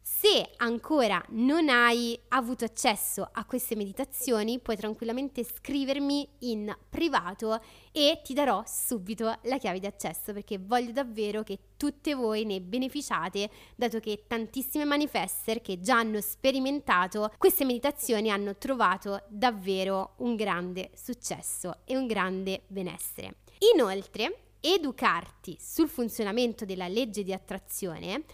se 0.06 0.50
ancora 0.58 1.24
non 1.30 1.70
hai 1.70 2.18
avuto 2.28 2.66
accesso 2.66 3.26
a 3.32 3.46
queste 3.46 3.74
meditazioni, 3.74 4.58
puoi 4.58 4.76
tranquillamente 4.76 5.42
scrivermi 5.42 6.28
in 6.40 6.76
privato 6.90 7.58
e 7.90 8.20
ti 8.22 8.34
darò 8.34 8.62
subito 8.66 9.34
la 9.44 9.56
chiave 9.56 9.78
di 9.78 9.86
accesso 9.86 10.34
perché 10.34 10.58
voglio 10.58 10.92
davvero 10.92 11.42
che 11.42 11.58
tutte 11.78 12.14
voi 12.14 12.44
ne 12.44 12.60
beneficiate, 12.60 13.48
dato 13.76 13.98
che 13.98 14.24
tantissime 14.26 14.84
manifester 14.84 15.62
che 15.62 15.80
già 15.80 15.96
hanno 16.00 16.20
sperimentato 16.20 17.32
queste 17.38 17.64
meditazioni 17.64 18.30
hanno 18.30 18.58
trovato 18.58 19.22
davvero 19.28 20.16
un 20.18 20.36
grande 20.36 20.90
successo 20.94 21.78
e 21.86 21.96
un 21.96 22.06
grande 22.06 22.64
benessere. 22.66 23.36
Inoltre, 23.74 24.48
educarti 24.60 25.56
sul 25.58 25.88
funzionamento 25.88 26.66
della 26.66 26.88
legge 26.88 27.22
di 27.22 27.32
attrazione 27.32 28.24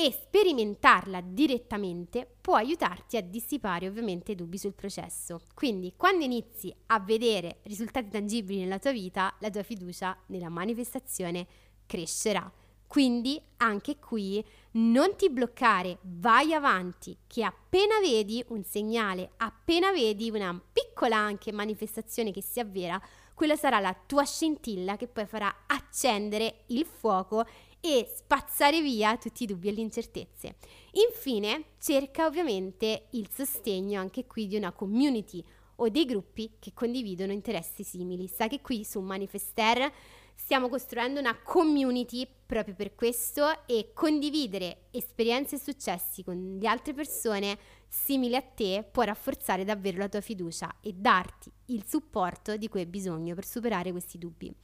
e 0.00 0.12
sperimentarla 0.12 1.20
direttamente 1.20 2.36
può 2.40 2.54
aiutarti 2.54 3.16
a 3.16 3.20
dissipare 3.20 3.88
ovviamente 3.88 4.36
dubbi 4.36 4.56
sul 4.56 4.72
processo. 4.72 5.40
Quindi 5.54 5.94
quando 5.96 6.24
inizi 6.24 6.72
a 6.86 7.00
vedere 7.00 7.58
risultati 7.64 8.08
tangibili 8.08 8.60
nella 8.60 8.78
tua 8.78 8.92
vita, 8.92 9.34
la 9.40 9.50
tua 9.50 9.64
fiducia 9.64 10.16
nella 10.26 10.50
manifestazione 10.50 11.48
crescerà. 11.84 12.48
Quindi 12.86 13.42
anche 13.56 13.98
qui 13.98 14.42
non 14.74 15.16
ti 15.16 15.30
bloccare, 15.30 15.98
vai 16.02 16.54
avanti, 16.54 17.18
che 17.26 17.42
appena 17.42 17.98
vedi 18.00 18.44
un 18.50 18.62
segnale, 18.62 19.32
appena 19.38 19.90
vedi 19.90 20.30
una 20.30 20.62
piccola 20.72 21.16
anche 21.16 21.50
manifestazione 21.50 22.30
che 22.30 22.40
si 22.40 22.60
avvera, 22.60 23.02
quella 23.34 23.56
sarà 23.56 23.80
la 23.80 23.96
tua 24.06 24.24
scintilla 24.24 24.96
che 24.96 25.08
poi 25.08 25.26
farà 25.26 25.64
accendere 25.66 26.64
il 26.66 26.86
fuoco 26.86 27.44
e 27.80 28.10
spazzare 28.14 28.80
via 28.80 29.16
tutti 29.16 29.44
i 29.44 29.46
dubbi 29.46 29.68
e 29.68 29.72
le 29.72 29.80
incertezze. 29.80 30.56
Infine, 30.92 31.64
cerca 31.78 32.26
ovviamente 32.26 33.06
il 33.10 33.28
sostegno 33.32 34.00
anche 34.00 34.26
qui 34.26 34.46
di 34.46 34.56
una 34.56 34.72
community 34.72 35.42
o 35.76 35.88
dei 35.88 36.04
gruppi 36.04 36.52
che 36.58 36.72
condividono 36.74 37.32
interessi 37.32 37.84
simili. 37.84 38.28
Sa 38.28 38.48
che 38.48 38.60
qui 38.60 38.84
su 38.84 39.00
Manifester 39.00 39.92
stiamo 40.34 40.68
costruendo 40.68 41.20
una 41.20 41.36
community 41.40 42.26
proprio 42.46 42.74
per 42.74 42.94
questo 42.94 43.66
e 43.66 43.90
condividere 43.92 44.86
esperienze 44.90 45.56
e 45.56 45.58
successi 45.58 46.22
con 46.22 46.58
le 46.60 46.68
altre 46.68 46.94
persone 46.94 47.58
simili 47.88 48.36
a 48.36 48.40
te 48.40 48.86
può 48.90 49.02
rafforzare 49.02 49.64
davvero 49.64 49.98
la 49.98 50.08
tua 50.08 50.20
fiducia 50.20 50.76
e 50.80 50.92
darti 50.94 51.50
il 51.66 51.84
supporto 51.86 52.56
di 52.56 52.68
cui 52.68 52.80
hai 52.80 52.86
bisogno 52.86 53.34
per 53.34 53.44
superare 53.44 53.90
questi 53.90 54.16
dubbi. 54.16 54.54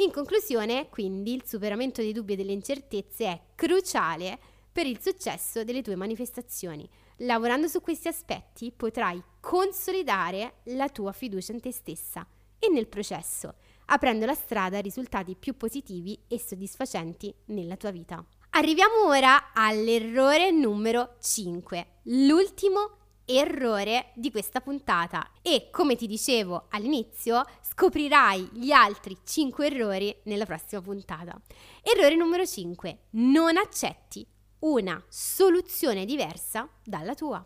In 0.00 0.12
conclusione, 0.12 0.88
quindi, 0.90 1.34
il 1.34 1.42
superamento 1.44 2.00
dei 2.00 2.12
dubbi 2.12 2.34
e 2.34 2.36
delle 2.36 2.52
incertezze 2.52 3.24
è 3.24 3.40
cruciale 3.56 4.38
per 4.70 4.86
il 4.86 5.00
successo 5.00 5.64
delle 5.64 5.82
tue 5.82 5.96
manifestazioni. 5.96 6.88
Lavorando 7.22 7.66
su 7.66 7.80
questi 7.80 8.06
aspetti 8.06 8.70
potrai 8.70 9.20
consolidare 9.40 10.58
la 10.66 10.88
tua 10.88 11.10
fiducia 11.10 11.50
in 11.52 11.60
te 11.60 11.72
stessa 11.72 12.24
e 12.60 12.68
nel 12.68 12.86
processo, 12.86 13.56
aprendo 13.86 14.24
la 14.24 14.34
strada 14.34 14.78
a 14.78 14.82
risultati 14.82 15.34
più 15.34 15.56
positivi 15.56 16.16
e 16.28 16.38
soddisfacenti 16.38 17.34
nella 17.46 17.76
tua 17.76 17.90
vita. 17.90 18.24
Arriviamo 18.50 19.04
ora 19.06 19.52
all'errore 19.52 20.52
numero 20.52 21.16
5, 21.20 21.86
l'ultimo 22.04 22.98
errore 23.30 24.12
di 24.14 24.30
questa 24.30 24.62
puntata 24.62 25.32
e 25.42 25.68
come 25.70 25.96
ti 25.96 26.06
dicevo 26.06 26.68
all'inizio 26.70 27.44
scoprirai 27.60 28.48
gli 28.52 28.70
altri 28.70 29.18
5 29.22 29.66
errori 29.66 30.16
nella 30.24 30.46
prossima 30.46 30.80
puntata. 30.80 31.38
Errore 31.82 32.16
numero 32.16 32.46
5. 32.46 32.98
Non 33.10 33.58
accetti 33.58 34.26
una 34.60 35.02
soluzione 35.08 36.06
diversa 36.06 36.66
dalla 36.82 37.14
tua. 37.14 37.44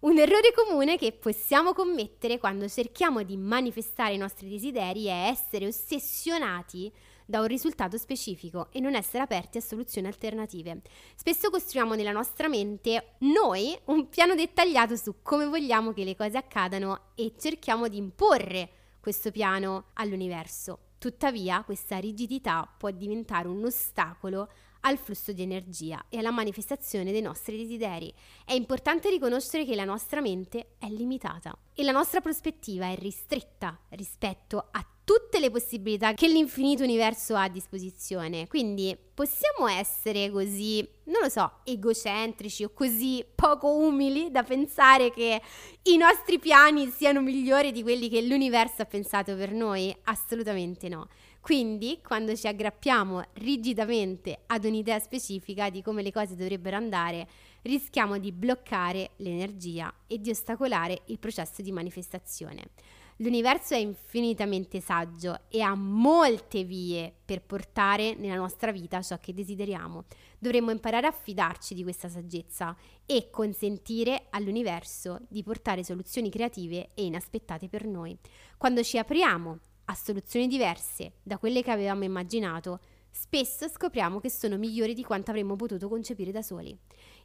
Un 0.00 0.18
errore 0.18 0.52
comune 0.52 0.98
che 0.98 1.12
possiamo 1.12 1.72
commettere 1.72 2.38
quando 2.38 2.68
cerchiamo 2.68 3.22
di 3.22 3.38
manifestare 3.38 4.12
i 4.12 4.18
nostri 4.18 4.50
desideri 4.50 5.06
è 5.06 5.28
essere 5.28 5.66
ossessionati 5.66 6.92
da 7.24 7.40
un 7.40 7.46
risultato 7.46 7.96
specifico 7.96 8.68
e 8.70 8.80
non 8.80 8.94
essere 8.94 9.22
aperti 9.22 9.58
a 9.58 9.62
soluzioni 9.62 10.06
alternative. 10.06 10.82
Spesso 11.14 11.50
costruiamo 11.50 11.94
nella 11.94 12.12
nostra 12.12 12.48
mente 12.48 13.14
noi 13.20 13.76
un 13.86 14.08
piano 14.08 14.34
dettagliato 14.34 14.96
su 14.96 15.16
come 15.22 15.46
vogliamo 15.46 15.92
che 15.92 16.04
le 16.04 16.16
cose 16.16 16.36
accadano 16.36 17.12
e 17.14 17.34
cerchiamo 17.38 17.88
di 17.88 17.96
imporre 17.96 18.70
questo 19.00 19.30
piano 19.30 19.86
all'universo. 19.94 20.78
Tuttavia, 20.98 21.62
questa 21.64 21.98
rigidità 21.98 22.66
può 22.78 22.90
diventare 22.90 23.48
un 23.48 23.64
ostacolo 23.64 24.48
al 24.84 24.98
flusso 24.98 25.32
di 25.32 25.42
energia 25.42 26.06
e 26.08 26.18
alla 26.18 26.30
manifestazione 26.30 27.12
dei 27.12 27.20
nostri 27.20 27.56
desideri. 27.56 28.12
È 28.44 28.52
importante 28.52 29.10
riconoscere 29.10 29.64
che 29.64 29.74
la 29.74 29.84
nostra 29.84 30.20
mente 30.20 30.76
è 30.78 30.88
limitata 30.88 31.56
e 31.74 31.82
la 31.82 31.92
nostra 31.92 32.20
prospettiva 32.20 32.90
è 32.90 32.96
ristretta 32.96 33.78
rispetto 33.90 34.68
a 34.70 34.86
tutte 35.04 35.38
le 35.38 35.50
possibilità 35.50 36.14
che 36.14 36.28
l'infinito 36.28 36.82
universo 36.82 37.34
ha 37.34 37.42
a 37.42 37.48
disposizione. 37.48 38.46
Quindi 38.46 38.96
possiamo 39.12 39.68
essere 39.68 40.30
così, 40.30 40.86
non 41.04 41.22
lo 41.22 41.28
so, 41.28 41.60
egocentrici 41.64 42.64
o 42.64 42.70
così 42.72 43.24
poco 43.34 43.76
umili 43.76 44.30
da 44.30 44.42
pensare 44.42 45.10
che 45.10 45.40
i 45.82 45.96
nostri 45.98 46.38
piani 46.38 46.90
siano 46.90 47.20
migliori 47.20 47.70
di 47.70 47.82
quelli 47.82 48.08
che 48.08 48.22
l'universo 48.22 48.82
ha 48.82 48.86
pensato 48.86 49.36
per 49.36 49.52
noi? 49.52 49.94
Assolutamente 50.04 50.88
no. 50.88 51.08
Quindi, 51.44 52.00
quando 52.02 52.34
ci 52.34 52.48
aggrappiamo 52.48 53.22
rigidamente 53.34 54.44
ad 54.46 54.64
un'idea 54.64 54.98
specifica 54.98 55.68
di 55.68 55.82
come 55.82 56.00
le 56.00 56.10
cose 56.10 56.36
dovrebbero 56.36 56.74
andare, 56.74 57.28
rischiamo 57.64 58.16
di 58.16 58.32
bloccare 58.32 59.10
l'energia 59.16 59.92
e 60.06 60.18
di 60.22 60.30
ostacolare 60.30 61.02
il 61.08 61.18
processo 61.18 61.60
di 61.60 61.70
manifestazione. 61.70 62.70
L'universo 63.16 63.74
è 63.74 63.76
infinitamente 63.76 64.80
saggio 64.80 65.40
e 65.50 65.60
ha 65.60 65.74
molte 65.74 66.64
vie 66.64 67.12
per 67.22 67.42
portare 67.42 68.14
nella 68.14 68.36
nostra 68.36 68.72
vita 68.72 69.02
ciò 69.02 69.18
che 69.18 69.34
desideriamo. 69.34 70.04
Dovremmo 70.38 70.70
imparare 70.70 71.08
a 71.08 71.12
fidarci 71.12 71.74
di 71.74 71.82
questa 71.82 72.08
saggezza 72.08 72.74
e 73.04 73.28
consentire 73.28 74.28
all'universo 74.30 75.20
di 75.28 75.42
portare 75.42 75.84
soluzioni 75.84 76.30
creative 76.30 76.92
e 76.94 77.04
inaspettate 77.04 77.68
per 77.68 77.84
noi. 77.84 78.16
Quando 78.56 78.82
ci 78.82 78.96
apriamo 78.96 79.58
a 79.86 79.94
soluzioni 79.94 80.46
diverse 80.46 81.14
da 81.22 81.38
quelle 81.38 81.62
che 81.62 81.70
avevamo 81.70 82.04
immaginato, 82.04 82.80
spesso 83.10 83.68
scopriamo 83.68 84.18
che 84.18 84.30
sono 84.30 84.56
migliori 84.56 84.92
di 84.92 85.04
quanto 85.04 85.30
avremmo 85.30 85.56
potuto 85.56 85.88
concepire 85.88 86.32
da 86.32 86.42
soli. 86.42 86.76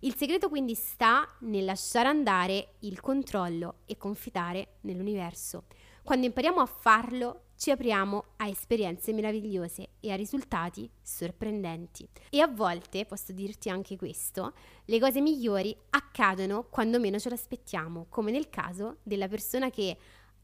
Il 0.02 0.16
segreto 0.16 0.48
quindi 0.48 0.76
sta 0.76 1.28
nel 1.42 1.66
lasciare 1.66 2.08
andare 2.08 2.76
il 2.80 3.02
controllo 3.02 3.80
e 3.86 3.98
confidare 3.98 4.78
nell'universo. 4.82 5.66
Quando 6.04 6.26
impariamo 6.26 6.60
a 6.60 6.66
farlo, 6.66 7.44
ci 7.56 7.72
apriamo 7.72 8.24
a 8.38 8.48
esperienze 8.48 9.12
meravigliose 9.12 9.90
e 10.00 10.12
a 10.12 10.16
risultati 10.16 10.90
sorprendenti. 11.02 12.08
E 12.30 12.40
a 12.40 12.48
volte, 12.48 13.06
posso 13.06 13.34
dirti 13.34 13.70
anche 13.70 13.98
questo, 13.98 14.54
le 14.86 15.00
cose 15.00 15.20
migliori 15.20 15.76
accadono 15.90 16.64
quando 16.70 17.00
meno 17.00 17.20
ce 17.20 17.30
l'aspettiamo, 17.30 18.06
come 18.10 18.32
nel 18.32 18.50
caso 18.50 18.98
della 19.04 19.28
persona 19.28 19.70
che 19.70 19.98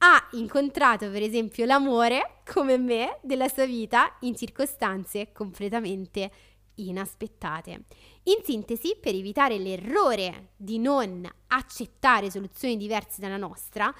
ha 0.05 0.27
incontrato 0.33 1.09
per 1.09 1.23
esempio 1.23 1.65
l'amore, 1.65 2.41
come 2.45 2.77
me, 2.77 3.17
della 3.23 3.47
sua 3.47 3.65
vita 3.65 4.15
in 4.19 4.35
circostanze 4.35 5.31
completamente 5.31 6.31
inaspettate. 6.75 7.85
In 8.23 8.43
sintesi, 8.43 8.97
per 9.01 9.15
evitare 9.15 9.57
l'errore 9.57 10.49
di 10.55 10.77
non 10.77 11.27
accettare 11.47 12.29
soluzioni 12.29 12.77
diverse 12.77 13.19
dalla 13.19 13.37
nostra, 13.37 13.91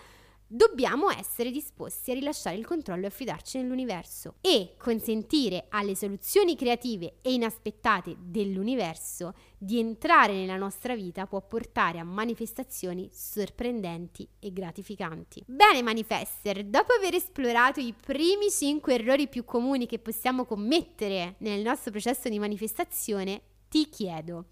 dobbiamo 0.48 1.10
essere 1.10 1.52
disposti 1.52 2.12
a 2.12 2.14
rilasciare 2.14 2.56
il 2.56 2.66
controllo 2.66 3.04
e 3.04 3.08
affidarci 3.08 3.58
nell'universo 3.58 4.36
e 4.42 4.76
consentire 4.78 5.66
alle 5.70 5.96
soluzioni 5.96 6.56
creative 6.56 7.16
e 7.22 7.34
inaspettate 7.34 8.16
dell'universo 8.20 9.34
di 9.58 9.80
entrare 9.80 10.34
nella 10.34 10.58
nostra 10.58 10.96
vita 10.96 11.26
può 11.26 11.42
portare 11.42 12.00
a 12.00 12.04
manifestazioni 12.04 13.10
sorprendenti 13.12 14.28
e 14.40 14.54
gratificanti. 14.54 15.44
Bene 15.48 15.82
manifester, 15.82 16.64
dopo 16.64 16.94
aver 16.94 17.16
esplorato 17.16 17.80
i 17.80 17.94
primi 17.94 18.50
5 18.50 18.94
errori 18.94 19.28
più 19.28 19.44
comuni 19.44 19.88
che 19.88 20.00
possiamo 20.00 20.46
commettere 20.46 21.36
nel 21.40 21.62
nostro 21.62 21.92
processo 21.92 22.30
di 22.30 22.40
manifestazione, 22.40 23.42
ti 23.68 23.90
chiedo, 23.90 24.46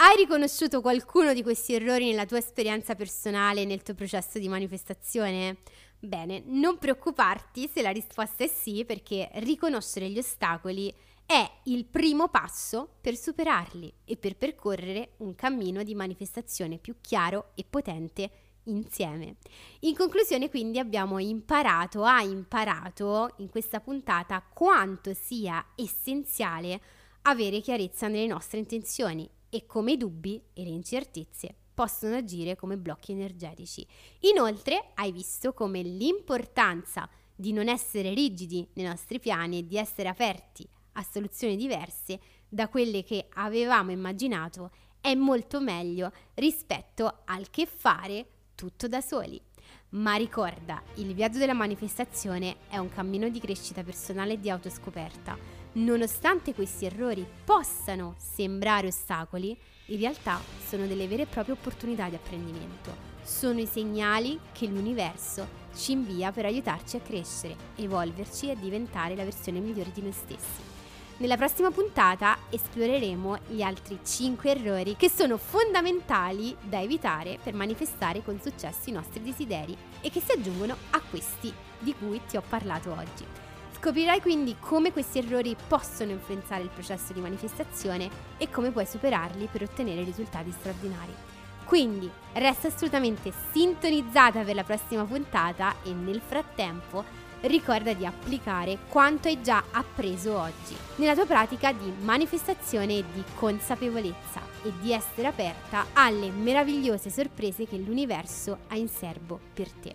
hai 0.00 0.16
riconosciuto 0.16 0.80
qualcuno 0.80 1.32
di 1.32 1.42
questi 1.42 1.74
errori 1.74 2.10
nella 2.10 2.24
tua 2.24 2.38
esperienza 2.38 2.94
personale, 2.94 3.64
nel 3.64 3.82
tuo 3.82 3.94
processo 3.94 4.38
di 4.38 4.48
manifestazione? 4.48 5.58
Bene, 5.98 6.42
non 6.46 6.78
preoccuparti 6.78 7.68
se 7.72 7.82
la 7.82 7.90
risposta 7.90 8.44
è 8.44 8.46
sì, 8.46 8.84
perché 8.84 9.28
riconoscere 9.34 10.08
gli 10.08 10.18
ostacoli 10.18 10.94
è 11.26 11.50
il 11.64 11.84
primo 11.84 12.28
passo 12.28 12.88
per 13.00 13.16
superarli 13.16 13.92
e 14.04 14.16
per 14.16 14.36
percorrere 14.36 15.14
un 15.18 15.34
cammino 15.34 15.82
di 15.82 15.96
manifestazione 15.96 16.78
più 16.78 16.94
chiaro 17.00 17.50
e 17.56 17.64
potente 17.68 18.30
insieme. 18.64 19.38
In 19.80 19.96
conclusione 19.96 20.48
quindi 20.48 20.78
abbiamo 20.78 21.18
imparato, 21.18 22.04
ha 22.04 22.22
imparato 22.22 23.34
in 23.38 23.48
questa 23.48 23.80
puntata 23.80 24.44
quanto 24.48 25.12
sia 25.12 25.72
essenziale 25.74 26.80
avere 27.22 27.60
chiarezza 27.60 28.06
nelle 28.06 28.28
nostre 28.28 28.60
intenzioni 28.60 29.28
e 29.50 29.66
come 29.66 29.92
i 29.92 29.96
dubbi 29.96 30.42
e 30.52 30.62
le 30.62 30.70
incertezze 30.70 31.54
possono 31.74 32.16
agire 32.16 32.56
come 32.56 32.76
blocchi 32.76 33.12
energetici. 33.12 33.86
Inoltre 34.20 34.90
hai 34.94 35.12
visto 35.12 35.52
come 35.52 35.82
l'importanza 35.82 37.08
di 37.34 37.52
non 37.52 37.68
essere 37.68 38.14
rigidi 38.14 38.66
nei 38.74 38.86
nostri 38.86 39.20
piani 39.20 39.58
e 39.58 39.66
di 39.66 39.76
essere 39.76 40.08
aperti 40.08 40.68
a 40.92 41.02
soluzioni 41.04 41.56
diverse 41.56 42.18
da 42.48 42.68
quelle 42.68 43.04
che 43.04 43.28
avevamo 43.34 43.92
immaginato 43.92 44.72
è 45.00 45.14
molto 45.14 45.60
meglio 45.60 46.10
rispetto 46.34 47.20
al 47.26 47.48
che 47.50 47.66
fare 47.66 48.26
tutto 48.54 48.88
da 48.88 49.00
soli. 49.00 49.40
Ma 49.90 50.16
ricorda, 50.16 50.82
il 50.96 51.14
viaggio 51.14 51.38
della 51.38 51.54
manifestazione 51.54 52.56
è 52.68 52.78
un 52.78 52.90
cammino 52.90 53.28
di 53.28 53.38
crescita 53.38 53.84
personale 53.84 54.32
e 54.32 54.40
di 54.40 54.50
autoscoperta 54.50 55.57
nonostante 55.72 56.54
questi 56.54 56.86
errori 56.86 57.26
possano 57.44 58.14
sembrare 58.18 58.88
ostacoli, 58.88 59.56
in 59.86 59.98
realtà 59.98 60.40
sono 60.66 60.86
delle 60.86 61.06
vere 61.06 61.22
e 61.22 61.26
proprie 61.26 61.54
opportunità 61.54 62.08
di 62.08 62.14
apprendimento. 62.14 63.06
Sono 63.22 63.60
i 63.60 63.66
segnali 63.66 64.38
che 64.52 64.66
l'universo 64.66 65.66
ci 65.74 65.92
invia 65.92 66.32
per 66.32 66.44
aiutarci 66.44 66.96
a 66.96 67.00
crescere, 67.00 67.56
evolverci 67.76 68.50
e 68.50 68.56
diventare 68.56 69.14
la 69.14 69.24
versione 69.24 69.60
migliore 69.60 69.92
di 69.92 70.02
noi 70.02 70.12
stessi. 70.12 70.76
Nella 71.18 71.36
prossima 71.36 71.72
puntata 71.72 72.38
esploreremo 72.48 73.38
gli 73.48 73.60
altri 73.60 73.98
5 74.04 74.50
errori 74.50 74.94
che 74.96 75.10
sono 75.10 75.36
fondamentali 75.36 76.56
da 76.62 76.80
evitare 76.80 77.38
per 77.42 77.54
manifestare 77.54 78.22
con 78.22 78.40
successo 78.40 78.88
i 78.88 78.92
nostri 78.92 79.22
desideri 79.22 79.76
e 80.00 80.10
che 80.10 80.20
si 80.20 80.30
aggiungono 80.30 80.76
a 80.90 81.00
questi 81.00 81.52
di 81.80 81.92
cui 81.94 82.20
ti 82.28 82.36
ho 82.36 82.42
parlato 82.48 82.92
oggi. 82.92 83.47
Scoprirai 83.80 84.20
quindi 84.20 84.56
come 84.58 84.92
questi 84.92 85.18
errori 85.18 85.56
possono 85.68 86.10
influenzare 86.10 86.62
il 86.62 86.68
processo 86.68 87.12
di 87.12 87.20
manifestazione 87.20 88.10
e 88.36 88.50
come 88.50 88.72
puoi 88.72 88.84
superarli 88.84 89.48
per 89.50 89.62
ottenere 89.62 90.02
risultati 90.02 90.50
straordinari. 90.50 91.14
Quindi 91.64 92.10
resta 92.32 92.68
assolutamente 92.68 93.32
sintonizzata 93.52 94.42
per 94.42 94.56
la 94.56 94.64
prossima 94.64 95.04
puntata 95.04 95.76
e 95.84 95.92
nel 95.92 96.20
frattempo 96.20 97.04
ricorda 97.42 97.92
di 97.92 98.04
applicare 98.04 98.78
quanto 98.88 99.28
hai 99.28 99.40
già 99.42 99.62
appreso 99.70 100.36
oggi 100.36 100.76
nella 100.96 101.14
tua 101.14 101.26
pratica 101.26 101.72
di 101.72 101.92
manifestazione 102.00 102.98
e 102.98 103.04
di 103.12 103.22
consapevolezza 103.36 104.40
e 104.64 104.72
di 104.80 104.92
essere 104.92 105.28
aperta 105.28 105.86
alle 105.92 106.30
meravigliose 106.30 107.10
sorprese 107.10 107.64
che 107.64 107.76
l'universo 107.76 108.58
ha 108.68 108.76
in 108.76 108.88
serbo 108.88 109.38
per 109.54 109.70
te. 109.70 109.94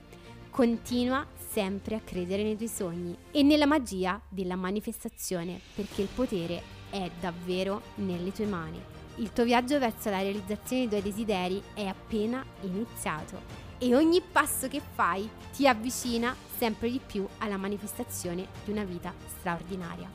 Continua 0.49 1.25
sempre 1.53 1.93
a 1.95 2.01
credere 2.03 2.41
nei 2.41 2.55
tuoi 2.55 2.67
sogni 2.67 3.15
e 3.29 3.43
nella 3.43 3.67
magia 3.67 4.19
della 4.27 4.55
manifestazione, 4.55 5.59
perché 5.75 6.01
il 6.01 6.07
potere 6.07 6.61
è 6.89 7.09
davvero 7.19 7.81
nelle 7.95 8.31
tue 8.31 8.47
mani. 8.47 8.81
Il 9.17 9.31
tuo 9.31 9.43
viaggio 9.43 9.77
verso 9.77 10.09
la 10.09 10.21
realizzazione 10.21 10.87
dei 10.87 10.99
tuoi 10.99 11.11
desideri 11.11 11.61
è 11.75 11.85
appena 11.85 12.43
iniziato 12.61 13.39
e 13.77 13.93
ogni 13.95 14.21
passo 14.21 14.67
che 14.67 14.81
fai 14.81 15.29
ti 15.55 15.67
avvicina 15.67 16.35
sempre 16.57 16.89
di 16.89 16.99
più 17.05 17.27
alla 17.37 17.57
manifestazione 17.57 18.47
di 18.65 18.71
una 18.71 18.83
vita 18.83 19.13
straordinaria. 19.37 20.09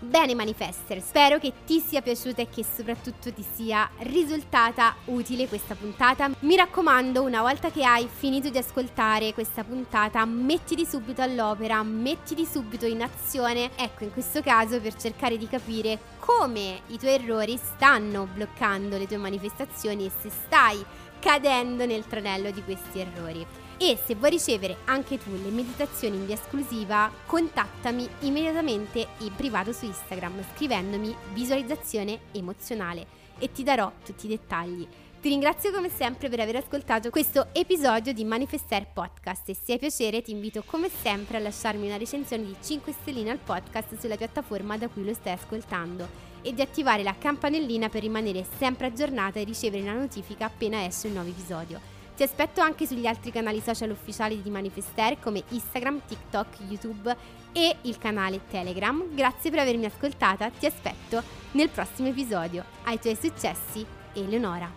Bene 0.00 0.36
Manifester, 0.36 1.02
spero 1.02 1.40
che 1.40 1.52
ti 1.66 1.80
sia 1.80 2.00
piaciuta 2.00 2.40
e 2.40 2.48
che 2.48 2.64
soprattutto 2.64 3.32
ti 3.32 3.44
sia 3.54 3.90
risultata 3.98 4.94
utile 5.06 5.48
questa 5.48 5.74
puntata. 5.74 6.30
Mi 6.40 6.54
raccomando, 6.54 7.20
una 7.20 7.40
volta 7.40 7.72
che 7.72 7.84
hai 7.84 8.08
finito 8.08 8.48
di 8.48 8.58
ascoltare 8.58 9.34
questa 9.34 9.64
puntata, 9.64 10.24
mettiti 10.24 10.86
subito 10.86 11.20
all'opera, 11.20 11.82
mettiti 11.82 12.46
subito 12.46 12.86
in 12.86 13.02
azione. 13.02 13.70
Ecco, 13.74 14.04
in 14.04 14.12
questo 14.12 14.40
caso 14.40 14.80
per 14.80 14.94
cercare 14.94 15.36
di 15.36 15.48
capire 15.48 15.98
come 16.20 16.82
i 16.86 16.98
tuoi 16.98 17.14
errori 17.14 17.56
stanno 17.56 18.28
bloccando 18.32 18.96
le 18.98 19.08
tue 19.08 19.16
manifestazioni 19.16 20.06
e 20.06 20.12
se 20.20 20.30
stai 20.30 20.80
cadendo 21.18 21.86
nel 21.86 22.06
tranello 22.06 22.52
di 22.52 22.62
questi 22.62 23.00
errori. 23.00 23.44
E 23.80 23.96
se 24.04 24.16
vuoi 24.16 24.30
ricevere 24.30 24.78
anche 24.86 25.18
tu 25.18 25.30
le 25.30 25.50
meditazioni 25.50 26.16
in 26.16 26.26
via 26.26 26.34
esclusiva, 26.34 27.12
contattami 27.26 28.08
immediatamente 28.20 29.06
in 29.18 29.32
privato 29.36 29.72
su 29.72 29.84
Instagram 29.84 30.44
scrivendomi 30.52 31.14
visualizzazione 31.32 32.22
emozionale 32.32 33.06
e 33.38 33.52
ti 33.52 33.62
darò 33.62 33.92
tutti 34.04 34.26
i 34.26 34.30
dettagli. 34.30 34.84
Ti 35.20 35.28
ringrazio 35.28 35.70
come 35.70 35.90
sempre 35.90 36.28
per 36.28 36.40
aver 36.40 36.56
ascoltato 36.56 37.10
questo 37.10 37.50
episodio 37.52 38.12
di 38.12 38.24
Manifestar 38.24 38.92
Podcast 38.92 39.48
e 39.48 39.54
se 39.54 39.72
hai 39.72 39.78
piacere 39.78 40.22
ti 40.22 40.32
invito 40.32 40.64
come 40.66 40.90
sempre 40.90 41.36
a 41.36 41.40
lasciarmi 41.40 41.86
una 41.86 41.96
recensione 41.96 42.46
di 42.46 42.56
5 42.60 42.92
stelline 42.92 43.30
al 43.30 43.38
podcast 43.38 43.96
sulla 43.96 44.16
piattaforma 44.16 44.76
da 44.76 44.88
cui 44.88 45.04
lo 45.04 45.14
stai 45.14 45.34
ascoltando 45.34 46.08
e 46.42 46.52
di 46.52 46.62
attivare 46.62 47.04
la 47.04 47.14
campanellina 47.16 47.88
per 47.88 48.02
rimanere 48.02 48.44
sempre 48.58 48.88
aggiornata 48.88 49.38
e 49.38 49.44
ricevere 49.44 49.84
una 49.84 49.94
notifica 49.94 50.46
appena 50.46 50.84
esce 50.84 51.06
un 51.06 51.12
nuovo 51.12 51.28
episodio. 51.28 51.97
Ti 52.18 52.24
aspetto 52.24 52.60
anche 52.60 52.84
sugli 52.84 53.06
altri 53.06 53.30
canali 53.30 53.60
social 53.60 53.90
ufficiali 53.90 54.42
di 54.42 54.50
Manifester 54.50 55.20
come 55.20 55.44
Instagram, 55.50 56.00
TikTok, 56.04 56.56
YouTube 56.66 57.16
e 57.52 57.76
il 57.82 57.96
canale 57.96 58.40
Telegram. 58.50 59.14
Grazie 59.14 59.50
per 59.50 59.60
avermi 59.60 59.84
ascoltata, 59.84 60.50
ti 60.50 60.66
aspetto 60.66 61.22
nel 61.52 61.68
prossimo 61.68 62.08
episodio. 62.08 62.64
Ai 62.86 62.98
tuoi 62.98 63.14
successi, 63.14 63.86
Eleonora. 64.14 64.68